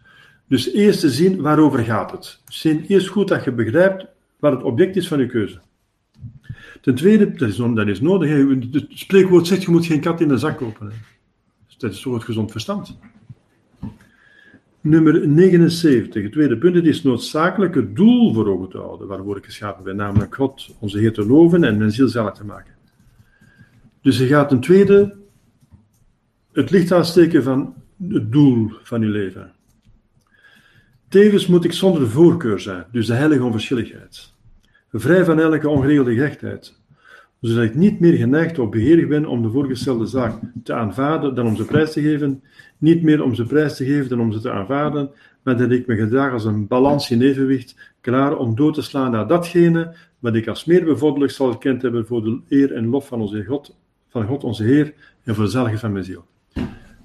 Dus 0.48 0.72
eerst 0.72 1.00
te 1.00 1.10
zien 1.10 1.42
waarover 1.42 1.80
gaat 1.80 2.12
het. 2.12 2.42
Zien 2.46 2.86
eerst 2.86 3.08
goed 3.08 3.28
dat 3.28 3.44
je 3.44 3.52
begrijpt 3.52 4.06
wat 4.40 4.52
het 4.52 4.64
object 4.64 4.96
is 4.96 5.08
van 5.08 5.20
je 5.20 5.26
keuze. 5.26 5.60
Ten 6.84 6.96
tweede, 6.96 7.32
dat 7.32 7.50
is, 7.50 7.56
dat 7.56 7.88
is 7.88 8.02
nodig. 8.02 8.30
Het 8.72 8.86
spreekwoord 8.90 9.48
zegt, 9.48 9.64
je 9.64 9.72
moet 9.72 9.86
geen 9.86 10.02
kat 10.02 10.22
in 10.22 10.28
de 10.28 10.38
zak 10.38 10.58
kopen. 10.58 10.92
Dus 11.68 11.78
dat 11.78 11.92
is 11.92 12.02
toch 12.02 12.14
het 12.14 12.24
gezond 12.24 12.52
verstand. 12.52 12.98
Nummer 14.82 15.28
79. 15.28 16.24
Het 16.24 16.32
tweede 16.32 16.58
punt. 16.58 16.76
Het 16.76 16.86
is 16.86 17.04
noodzakelijk 17.04 17.76
het 17.76 17.96
doel 17.96 18.34
voor 18.34 18.48
ogen 18.48 18.70
te 18.70 18.78
houden 18.78 19.08
waarvoor 19.08 19.38
ik 19.38 19.46
geschapen 19.46 19.84
ben, 19.84 19.96
namelijk 19.96 20.36
God, 20.36 20.76
onze 20.80 21.00
Heer 21.00 21.14
te 21.14 21.26
loven 21.26 21.64
en 21.64 21.78
mijn 21.78 21.92
ziel 21.92 22.08
zalig 22.08 22.34
te 22.34 22.46
maken. 22.46 22.74
Dus 24.02 24.18
je 24.18 24.28
gaat 24.28 24.50
ten 24.50 24.60
tweede 24.60 25.16
het 26.52 26.72
licht 26.72 26.92
aansteken 26.92 27.44
van 27.44 27.74
het 28.10 28.32
doel 28.32 28.72
van 28.84 29.02
je 29.02 29.08
leven. 29.08 29.52
Tevens 31.08 31.48
moet 31.48 31.64
ik 31.64 31.74
zonder 31.74 32.10
voorkeur 32.10 32.60
zijn, 32.60 32.86
dus 32.92 33.08
de 33.08 33.14
heilige 33.14 33.44
onverschilligheid. 33.44 34.33
Vrij 34.96 35.26
van 35.26 35.40
elke 35.40 35.70
ongeregelde 35.70 36.14
gerechtheid. 36.14 36.82
zodat 37.40 37.64
ik 37.64 37.76
niet 37.76 38.00
meer 38.00 38.14
geneigd 38.14 38.60
of 38.60 38.70
beheerig 38.70 39.08
ben 39.08 39.26
om 39.26 39.42
de 39.42 39.50
voorgestelde 39.50 40.06
zaak 40.06 40.40
te 40.64 40.74
aanvaarden 40.74 41.36
dan 41.36 41.46
om 41.46 41.56
ze 41.56 41.66
prijs 41.66 41.92
te 41.92 42.02
geven, 42.02 42.44
niet 42.78 43.04
meer 43.04 43.24
om 43.24 43.36
ze 43.36 43.46
prijs 43.46 43.76
te 43.76 43.86
geven 43.86 44.10
dan 44.10 44.20
om 44.20 44.32
ze 44.32 44.40
te 44.40 44.52
aanvaarden, 44.52 45.10
maar 45.44 45.58
dat 45.58 45.72
ik 45.72 45.88
me 45.88 45.96
gedraag 45.96 46.32
als 46.32 46.46
een 46.46 46.68
balans 46.68 47.12
in 47.12 47.22
evenwicht, 47.22 47.94
klaar 48.02 48.38
om 48.38 48.56
door 48.56 48.74
te 48.74 48.82
slaan 48.82 49.12
naar 49.12 49.28
datgene 49.28 49.96
wat 50.20 50.36
ik 50.36 50.48
als 50.48 50.66
meer 50.66 50.86
bevorderlijk 50.86 51.32
zal 51.32 51.50
erkend 51.50 51.82
hebben 51.82 52.06
voor 52.06 52.24
de 52.24 52.40
eer 52.50 52.74
en 52.74 52.88
lof 52.88 53.08
van 53.08 53.22
onze 53.22 53.44
God, 53.44 53.76
van 54.10 54.26
God 54.26 54.44
onze 54.44 54.64
Heer 54.64 54.94
en 55.24 55.36
voor 55.36 55.52
de 55.52 55.78
van 55.78 55.92
mijn 55.92 56.04
ziel. 56.04 56.26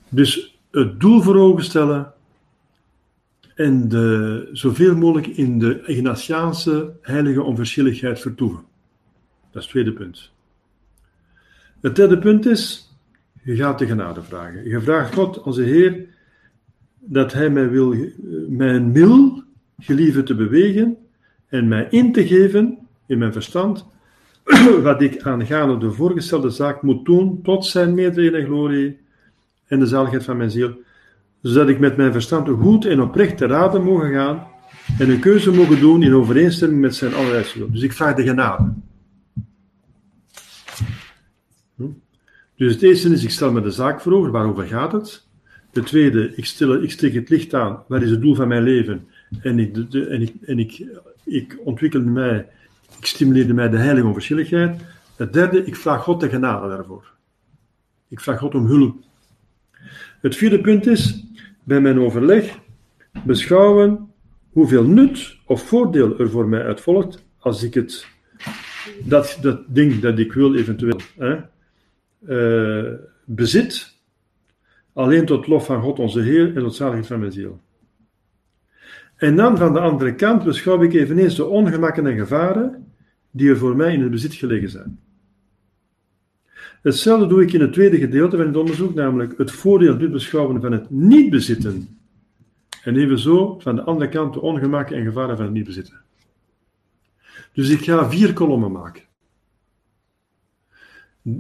Dus 0.09 0.61
het 0.71 1.01
doel 1.01 1.21
voor 1.21 1.37
ogen 1.37 1.65
stellen 1.65 2.13
en 3.59 3.89
de, 3.89 4.49
zoveel 4.53 4.97
mogelijk 4.97 5.27
in 5.27 5.59
de 5.59 5.83
Ignatiaanse 5.87 6.93
heilige 7.03 7.43
onverschilligheid 7.43 8.21
vertoeven. 8.21 8.65
Dat 9.51 9.63
is 9.63 9.63
het 9.63 9.69
tweede 9.69 9.93
punt. 9.93 10.33
Het 11.81 11.97
derde 11.97 12.19
punt 12.19 12.47
is, 12.47 12.93
je 13.43 13.57
gaat 13.57 13.79
de 13.79 13.87
genade 13.87 14.23
vragen. 14.23 14.69
Je 14.69 14.81
vraagt 14.81 15.15
God, 15.15 15.43
onze 15.43 15.63
Heer, 15.63 16.07
dat 16.99 17.33
Hij 17.33 17.51
mij 17.51 17.71
wil, 17.71 17.95
mijn 18.49 18.93
wil 18.93 19.43
gelieve 19.79 20.23
te 20.23 20.35
bewegen 20.35 20.97
en 21.49 21.69
mij 21.69 21.87
in 21.91 22.13
te 22.13 22.27
geven 22.27 22.79
in 23.07 23.19
mijn 23.19 23.33
verstand 23.33 23.87
wat 24.83 25.03
ik 25.03 25.23
aangaande 25.23 25.79
de 25.79 25.93
voorgestelde 25.93 26.51
zaak 26.51 26.83
moet 26.83 27.05
doen 27.05 27.43
tot 27.43 27.67
zijn 27.67 27.95
meerdere 27.95 28.45
glorie 28.45 28.99
en 29.67 29.79
de 29.79 29.87
zaligheid 29.87 30.25
van 30.25 30.37
mijn 30.37 30.51
ziel, 30.51 30.87
zodat 31.43 31.69
ik 31.69 31.79
met 31.79 31.97
mijn 31.97 32.13
verstand 32.13 32.49
goed 32.49 32.85
en 32.85 33.03
oprecht 33.03 33.37
te 33.37 33.47
raden 33.47 33.85
mogen 33.85 34.13
gaan 34.13 34.47
en 34.99 35.11
een 35.11 35.21
keuze 35.21 35.51
mogen 35.51 35.81
doen 35.81 36.03
in 36.03 36.15
overeenstemming 36.15 36.81
met 36.81 36.95
zijn 36.95 37.15
allerlijste 37.15 37.59
wil. 37.59 37.71
Dus 37.71 37.83
ik 37.83 37.93
vraag 37.93 38.15
de 38.15 38.23
genade. 38.23 38.73
Hm? 41.77 41.85
Dus 42.57 42.73
het 42.73 42.83
eerste 42.83 43.09
is, 43.09 43.25
ik 43.25 43.31
stel 43.31 43.53
me 43.53 43.61
de 43.61 43.71
zaak 43.71 44.01
voor 44.01 44.13
over, 44.13 44.31
waarover 44.31 44.67
gaat 44.67 44.93
het? 44.93 45.27
De 45.73 45.83
tweede, 45.83 46.33
ik, 46.37 46.45
stel, 46.45 46.83
ik 46.83 47.01
het 47.01 47.29
licht 47.29 47.55
aan, 47.55 47.83
wat 47.89 48.03
is 48.03 48.11
het 48.11 48.21
doel 48.21 48.35
van 48.35 48.49
mijn 48.49 48.63
leven? 48.63 49.07
En 49.41 49.59
ik, 49.59 49.77
en 49.93 50.23
ik, 50.23 50.35
en 50.43 50.59
ik, 50.59 50.87
ik 51.25 51.59
ontwikkel 51.65 52.01
mij, 52.01 52.47
ik 52.99 53.07
stimuleer 53.07 53.55
mij 53.55 53.69
de 53.69 53.77
heilige 53.77 54.07
onverschilligheid. 54.07 54.81
Het 55.17 55.33
derde, 55.33 55.65
ik 55.65 55.77
vraag 55.77 56.03
God 56.03 56.21
de 56.21 56.29
genade 56.29 56.69
daarvoor. 56.69 57.13
Ik 58.09 58.21
vraag 58.21 58.39
God 58.39 58.55
om 58.55 58.67
hulp. 58.67 58.97
Het 60.21 60.37
vierde 60.37 60.61
punt 60.61 60.87
is, 60.87 61.25
bij 61.69 61.81
mijn 61.81 62.01
overleg 62.01 62.59
beschouwen 63.25 64.13
hoeveel 64.51 64.85
nut 64.85 65.37
of 65.47 65.63
voordeel 65.63 66.19
er 66.19 66.31
voor 66.31 66.49
mij 66.49 66.63
uit 66.63 66.81
volgt 66.81 67.25
als 67.39 67.63
ik 67.63 67.75
het, 67.75 68.07
dat, 69.05 69.39
dat 69.41 69.61
ding 69.67 70.01
dat 70.01 70.19
ik 70.19 70.33
wil 70.33 70.55
eventueel 70.55 71.01
hè, 71.19 71.37
uh, 72.29 72.95
bezit, 73.25 73.97
alleen 74.93 75.27
tot 75.27 75.47
lof 75.47 75.67
van 75.67 75.83
God 75.83 75.99
onze 75.99 76.21
Heer 76.21 76.57
en 76.57 76.63
tot 76.63 76.75
zaligheid 76.75 77.07
van 77.07 77.21
mijn 77.21 77.33
ziel. 77.33 77.61
En 79.17 79.37
dan 79.37 79.57
van 79.57 79.73
de 79.73 79.81
andere 79.81 80.15
kant 80.15 80.45
beschouw 80.45 80.83
ik 80.83 80.93
eveneens 80.93 81.37
de 81.37 81.45
ongemakken 81.45 82.07
en 82.07 82.17
gevaren 82.17 82.93
die 83.31 83.51
er 83.51 83.59
voor 83.59 83.77
mij 83.77 83.93
in 83.93 84.03
het 84.03 84.11
bezit 84.11 84.35
gelegen 84.35 84.71
zijn. 84.71 84.99
Hetzelfde 86.83 87.27
doe 87.27 87.43
ik 87.43 87.53
in 87.53 87.61
het 87.61 87.73
tweede 87.73 87.99
gedeelte 87.99 88.37
van 88.37 88.47
het 88.47 88.57
onderzoek, 88.57 88.95
namelijk 88.95 89.39
het 89.39 89.51
voordeel 89.51 89.99
dit 89.99 90.13
beschouwen 90.13 90.61
van 90.61 90.73
het 90.73 90.91
niet 90.91 91.31
bezitten. 91.31 91.99
En 92.83 92.97
evenzo 92.97 93.59
van 93.59 93.77
de 93.77 93.83
andere 93.83 94.11
kant 94.11 94.35
de 94.35 94.41
ongemakken 94.41 94.97
en 94.97 95.05
gevaren 95.05 95.37
van 95.37 95.45
het 95.45 95.55
niet 95.55 95.65
bezitten. 95.65 96.01
Dus 97.53 97.69
ik 97.71 97.81
ga 97.81 98.11
vier 98.11 98.33
kolommen 98.33 98.73
maken. 98.73 99.03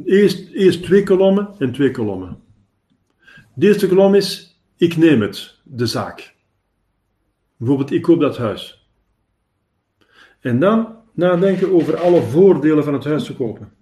Eerst, 0.04 0.48
eerst 0.52 0.82
twee 0.82 1.02
kolommen 1.02 1.54
en 1.58 1.72
twee 1.72 1.90
kolommen. 1.90 2.40
De 3.54 3.66
eerste 3.66 3.88
kolom 3.88 4.14
is, 4.14 4.60
ik 4.76 4.96
neem 4.96 5.20
het, 5.20 5.58
de 5.62 5.86
zaak. 5.86 6.34
Bijvoorbeeld, 7.56 7.90
ik 7.90 8.02
koop 8.02 8.20
dat 8.20 8.36
huis. 8.36 8.88
En 10.40 10.60
dan 10.60 10.96
nadenken 11.12 11.72
over 11.72 11.96
alle 11.96 12.22
voordelen 12.22 12.84
van 12.84 12.92
het 12.92 13.04
huis 13.04 13.24
te 13.24 13.34
kopen. 13.34 13.72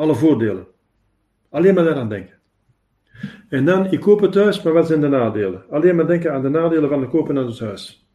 Alle 0.00 0.14
voordelen. 0.14 0.66
Alleen 1.48 1.74
maar 1.74 1.84
daaraan 1.84 2.08
denken. 2.08 2.38
En 3.48 3.64
dan, 3.64 3.86
ik 3.92 4.00
koop 4.00 4.20
het 4.20 4.34
huis, 4.34 4.62
maar 4.62 4.72
wat 4.72 4.86
zijn 4.86 5.00
de 5.00 5.08
nadelen? 5.08 5.64
Alleen 5.70 5.96
maar 5.96 6.06
denken 6.06 6.32
aan 6.32 6.42
de 6.42 6.48
nadelen 6.48 6.88
van 6.88 7.00
het 7.00 7.10
kopen 7.10 7.34
van 7.34 7.46
het 7.46 7.58
huis. 7.58 8.06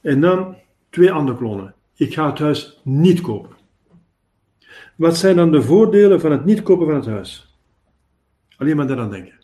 En 0.00 0.20
dan 0.20 0.56
twee 0.90 1.12
andere 1.12 1.38
klonen. 1.38 1.74
Ik 1.94 2.14
ga 2.14 2.26
het 2.26 2.38
huis 2.38 2.80
niet 2.84 3.20
kopen. 3.20 3.56
Wat 4.96 5.16
zijn 5.16 5.36
dan 5.36 5.50
de 5.50 5.62
voordelen 5.62 6.20
van 6.20 6.30
het 6.30 6.44
niet 6.44 6.62
kopen 6.62 6.86
van 6.86 6.94
het 6.94 7.06
huis? 7.06 7.58
Alleen 8.56 8.76
maar 8.76 8.86
daaraan 8.86 9.10
denken. 9.10 9.38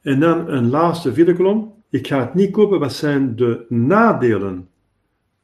En 0.00 0.20
dan 0.20 0.48
een 0.48 0.70
laatste 0.70 1.12
vierde 1.12 1.34
kolom. 1.34 1.82
Ik 1.90 2.06
ga 2.06 2.20
het 2.20 2.34
niet 2.34 2.50
kopen. 2.50 2.78
Wat 2.80 2.92
zijn 2.92 3.36
de 3.36 3.66
nadelen 3.68 4.68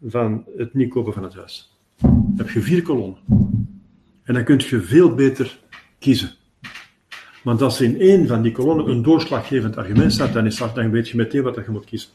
van 0.02 0.44
het 0.56 0.74
niet 0.74 0.90
kopen 0.90 1.12
van 1.12 1.22
het 1.22 1.34
huis? 1.34 1.78
Dan 2.00 2.34
heb 2.36 2.50
je 2.50 2.60
vier 2.60 2.82
kolommen. 2.82 3.18
En 4.22 4.34
dan 4.34 4.44
kun 4.44 4.60
je 4.68 4.80
veel 4.80 5.14
beter 5.14 5.58
kiezen. 5.98 6.30
Want 7.42 7.62
als 7.62 7.80
in 7.80 8.00
één 8.00 8.26
van 8.26 8.42
die 8.42 8.52
kolommen 8.52 8.88
een 8.88 9.02
doorslaggevend 9.02 9.76
argument 9.76 10.12
staat, 10.12 10.32
dan, 10.32 10.46
is 10.46 10.56
dat, 10.56 10.74
dan 10.74 10.90
weet 10.90 11.08
je 11.08 11.16
meteen 11.16 11.42
wat 11.42 11.54
je 11.54 11.70
moet 11.70 11.84
kiezen. 11.84 12.10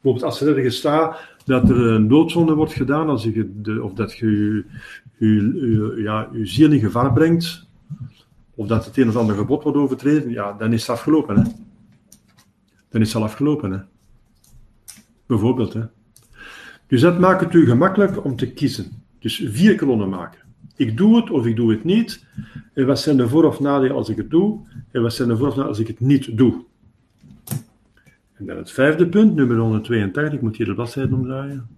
Bijvoorbeeld 0.00 0.24
als 0.24 0.40
er 0.40 0.56
ergens 0.56 0.76
staat 0.76 1.20
dat 1.44 1.70
er 1.70 1.86
een 1.86 2.08
doodzonde 2.08 2.54
wordt 2.54 2.72
gedaan, 2.72 3.08
als 3.08 3.22
je 3.22 3.60
de, 3.62 3.82
of 3.82 3.92
dat 3.92 4.12
je 4.12 4.64
je, 5.18 5.94
ja, 5.96 6.28
ziel 6.42 6.72
in 6.72 6.80
gevaar 6.80 7.12
brengt, 7.12 7.66
of 8.54 8.66
dat 8.66 8.84
het 8.84 8.96
een 8.96 9.08
of 9.08 9.16
ander 9.16 9.36
gebod 9.36 9.62
wordt 9.62 9.78
overtreden, 9.78 10.30
ja, 10.30 10.52
dan 10.52 10.72
is 10.72 10.80
het 10.80 10.90
afgelopen. 10.90 11.36
Hè. 11.36 11.42
Dan 12.88 13.00
is 13.00 13.06
het 13.06 13.16
al 13.16 13.28
afgelopen. 13.28 13.70
Hè. 13.70 13.78
Bijvoorbeeld. 15.26 15.72
Hè. 15.72 15.82
Dus 16.86 17.00
dat 17.00 17.18
maakt 17.18 17.40
het 17.40 17.54
u 17.54 17.66
gemakkelijk 17.66 18.24
om 18.24 18.36
te 18.36 18.52
kiezen. 18.52 19.04
Dus 19.18 19.42
vier 19.46 19.76
kolonnen 19.76 20.08
maken. 20.08 20.40
Ik 20.78 20.96
doe 20.96 21.16
het 21.16 21.30
of 21.30 21.46
ik 21.46 21.56
doe 21.56 21.70
het 21.70 21.84
niet. 21.84 22.24
En 22.74 22.86
wat 22.86 23.00
zijn 23.00 23.16
de 23.16 23.28
voor- 23.28 23.44
of 23.44 23.60
nadelen 23.60 23.96
als 23.96 24.08
ik 24.08 24.16
het 24.16 24.30
doe? 24.30 24.60
En 24.90 25.02
wat 25.02 25.14
zijn 25.14 25.28
de 25.28 25.36
voor- 25.36 25.46
of 25.46 25.52
nadelen 25.52 25.68
als 25.68 25.78
ik 25.78 25.86
het 25.86 26.00
niet 26.00 26.36
doe? 26.36 26.64
En 28.34 28.46
dan 28.46 28.56
het 28.56 28.70
vijfde 28.70 29.08
punt, 29.08 29.34
nummer 29.34 29.56
182. 29.56 30.32
Ik 30.32 30.42
moet 30.42 30.56
hier 30.56 30.66
de 30.66 30.74
bladzijde 30.74 31.14
omdraaien. 31.14 31.68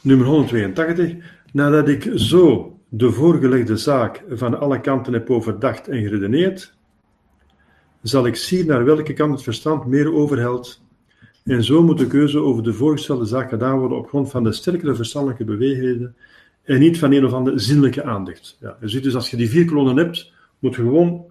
Nummer 0.00 0.26
182. 0.26 1.16
Nadat 1.52 1.88
ik 1.88 2.12
zo 2.14 2.78
de 2.88 3.12
voorgelegde 3.12 3.76
zaak 3.76 4.24
van 4.30 4.60
alle 4.60 4.80
kanten 4.80 5.12
heb 5.12 5.30
overdacht 5.30 5.88
en 5.88 6.02
geredeneerd, 6.02 6.74
zal 8.02 8.26
ik 8.26 8.36
zien 8.36 8.66
naar 8.66 8.84
welke 8.84 9.12
kant 9.12 9.32
het 9.32 9.42
verstand 9.42 9.86
meer 9.86 10.12
overhelt. 10.12 10.86
En 11.48 11.64
zo 11.64 11.82
moet 11.82 11.98
de 11.98 12.06
keuze 12.06 12.38
over 12.38 12.62
de 12.62 12.72
voorgestelde 12.72 13.24
zaak 13.24 13.48
gedaan 13.48 13.78
worden 13.78 13.98
op 13.98 14.08
grond 14.08 14.30
van 14.30 14.44
de 14.44 14.52
sterkere 14.52 14.94
verstandelijke 14.94 15.44
beweegheden 15.44 16.14
en 16.62 16.78
niet 16.78 16.98
van 16.98 17.12
een 17.12 17.24
of 17.24 17.32
andere 17.32 17.58
zinnelijke 17.58 18.04
aandacht. 18.04 18.56
Ja, 18.60 18.76
je 18.80 18.88
ziet 18.88 19.02
dus 19.02 19.14
als 19.14 19.30
je 19.30 19.36
die 19.36 19.48
vier 19.48 19.64
kolonnen 19.64 19.96
hebt, 19.96 20.32
moet 20.58 20.74
je 20.74 20.82
gewoon 20.82 21.24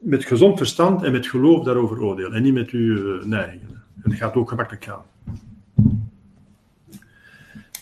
met 0.00 0.24
gezond 0.24 0.56
verstand 0.56 1.02
en 1.02 1.12
met 1.12 1.26
geloof 1.26 1.64
daarover 1.64 2.02
oordelen 2.02 2.32
en 2.32 2.42
niet 2.42 2.54
met 2.54 2.70
je 2.70 3.20
neigingen. 3.24 3.82
En 4.02 4.10
dat 4.10 4.14
gaat 4.14 4.34
ook 4.34 4.48
gemakkelijk 4.48 4.84
gaan. 4.84 5.02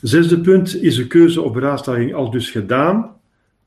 Zesde 0.00 0.40
punt 0.40 0.82
is 0.82 0.96
de 0.96 1.06
keuze 1.06 1.40
op 1.40 1.52
beraadslaging 1.52 2.14
al 2.14 2.30
dus 2.30 2.50
gedaan, 2.50 3.16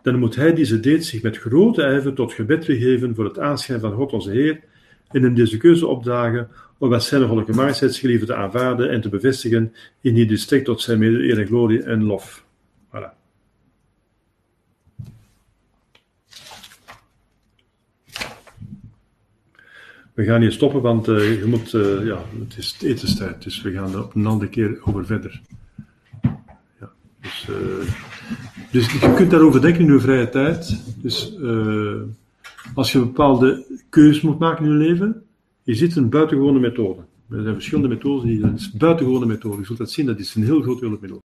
dan 0.02 0.20
moet 0.20 0.36
hij 0.36 0.54
die 0.54 0.66
ze 0.66 0.80
deed 0.80 1.06
zich 1.06 1.22
met 1.22 1.38
grote 1.38 1.82
ijver 1.82 2.14
tot 2.14 2.34
gebed 2.34 2.66
begeven 2.66 3.16
voor 3.16 3.26
het 3.26 3.40
aanschijn 3.40 3.80
van 3.80 3.92
God 3.92 4.14
onze 4.14 4.32
Heer 4.32 4.60
en 5.08 5.24
hem 5.24 5.34
deze 5.34 5.58
keuze 5.58 5.88
opdragen 5.88 6.48
om 6.78 6.90
wat 6.90 7.04
zijn 7.04 7.46
majesteitsgelieven 7.56 8.28
te 8.28 8.36
aanvaarden 8.36 8.90
en 8.90 9.02
te 9.02 9.10
bevestigen 9.10 9.74
in 10.02 10.14
die 10.14 10.26
district 10.26 10.66
tot 10.66 10.82
zijn 10.82 11.00
mede 11.00 11.24
eer 11.24 11.40
en 11.40 11.48
glorie 11.48 11.84
en 11.84 12.04
lof. 12.04 12.46
Voilà. 12.88 13.16
We 20.14 20.24
gaan 20.24 20.42
hier 20.42 20.52
stoppen, 20.52 20.82
want 20.82 21.08
uh, 21.08 21.40
je 21.40 21.46
moet, 21.46 21.74
uh, 21.74 22.06
ja, 22.06 22.24
het 22.40 22.58
is 22.58 22.78
etenstijd, 22.82 23.44
dus 23.44 23.62
we 23.62 23.72
gaan 23.72 23.94
er 23.94 24.04
op 24.04 24.16
een 24.16 24.26
andere 24.26 24.50
keer 24.50 24.80
over 24.84 25.06
verder. 25.06 25.42
Ja, 26.80 26.92
dus, 27.22 27.48
uh, 27.50 27.58
dus 28.72 28.92
je 28.92 29.14
kunt 29.16 29.32
daarover 29.32 29.62
denken 29.62 29.86
in 29.86 29.94
je 29.94 30.00
vrije 30.00 30.30
tijd. 30.30 30.84
Dus 31.02 31.34
als 32.74 32.92
je 32.92 33.00
een 33.00 33.06
bepaalde 33.06 33.66
keuzes 33.90 34.22
moet 34.22 34.40
maken 34.40 34.66
in 34.66 34.72
je 34.72 34.78
leven, 34.78 35.27
je 35.68 35.76
zit 35.76 35.96
een 35.96 36.10
buitengewone 36.10 36.60
methode. 36.60 37.02
Er 37.30 37.42
zijn 37.42 37.54
verschillende 37.54 37.88
methodes, 37.88 38.24
die, 38.24 38.40
dat 38.40 38.54
is 38.54 38.72
buitengewone 38.72 39.26
methode. 39.26 39.58
Je 39.58 39.66
zult 39.66 39.78
dat 39.78 39.92
zien, 39.92 40.06
dat 40.06 40.20
is 40.20 40.36
een 40.36 40.44
heel 40.44 40.62
groot 40.62 40.80
hulpmiddel. 40.80 41.22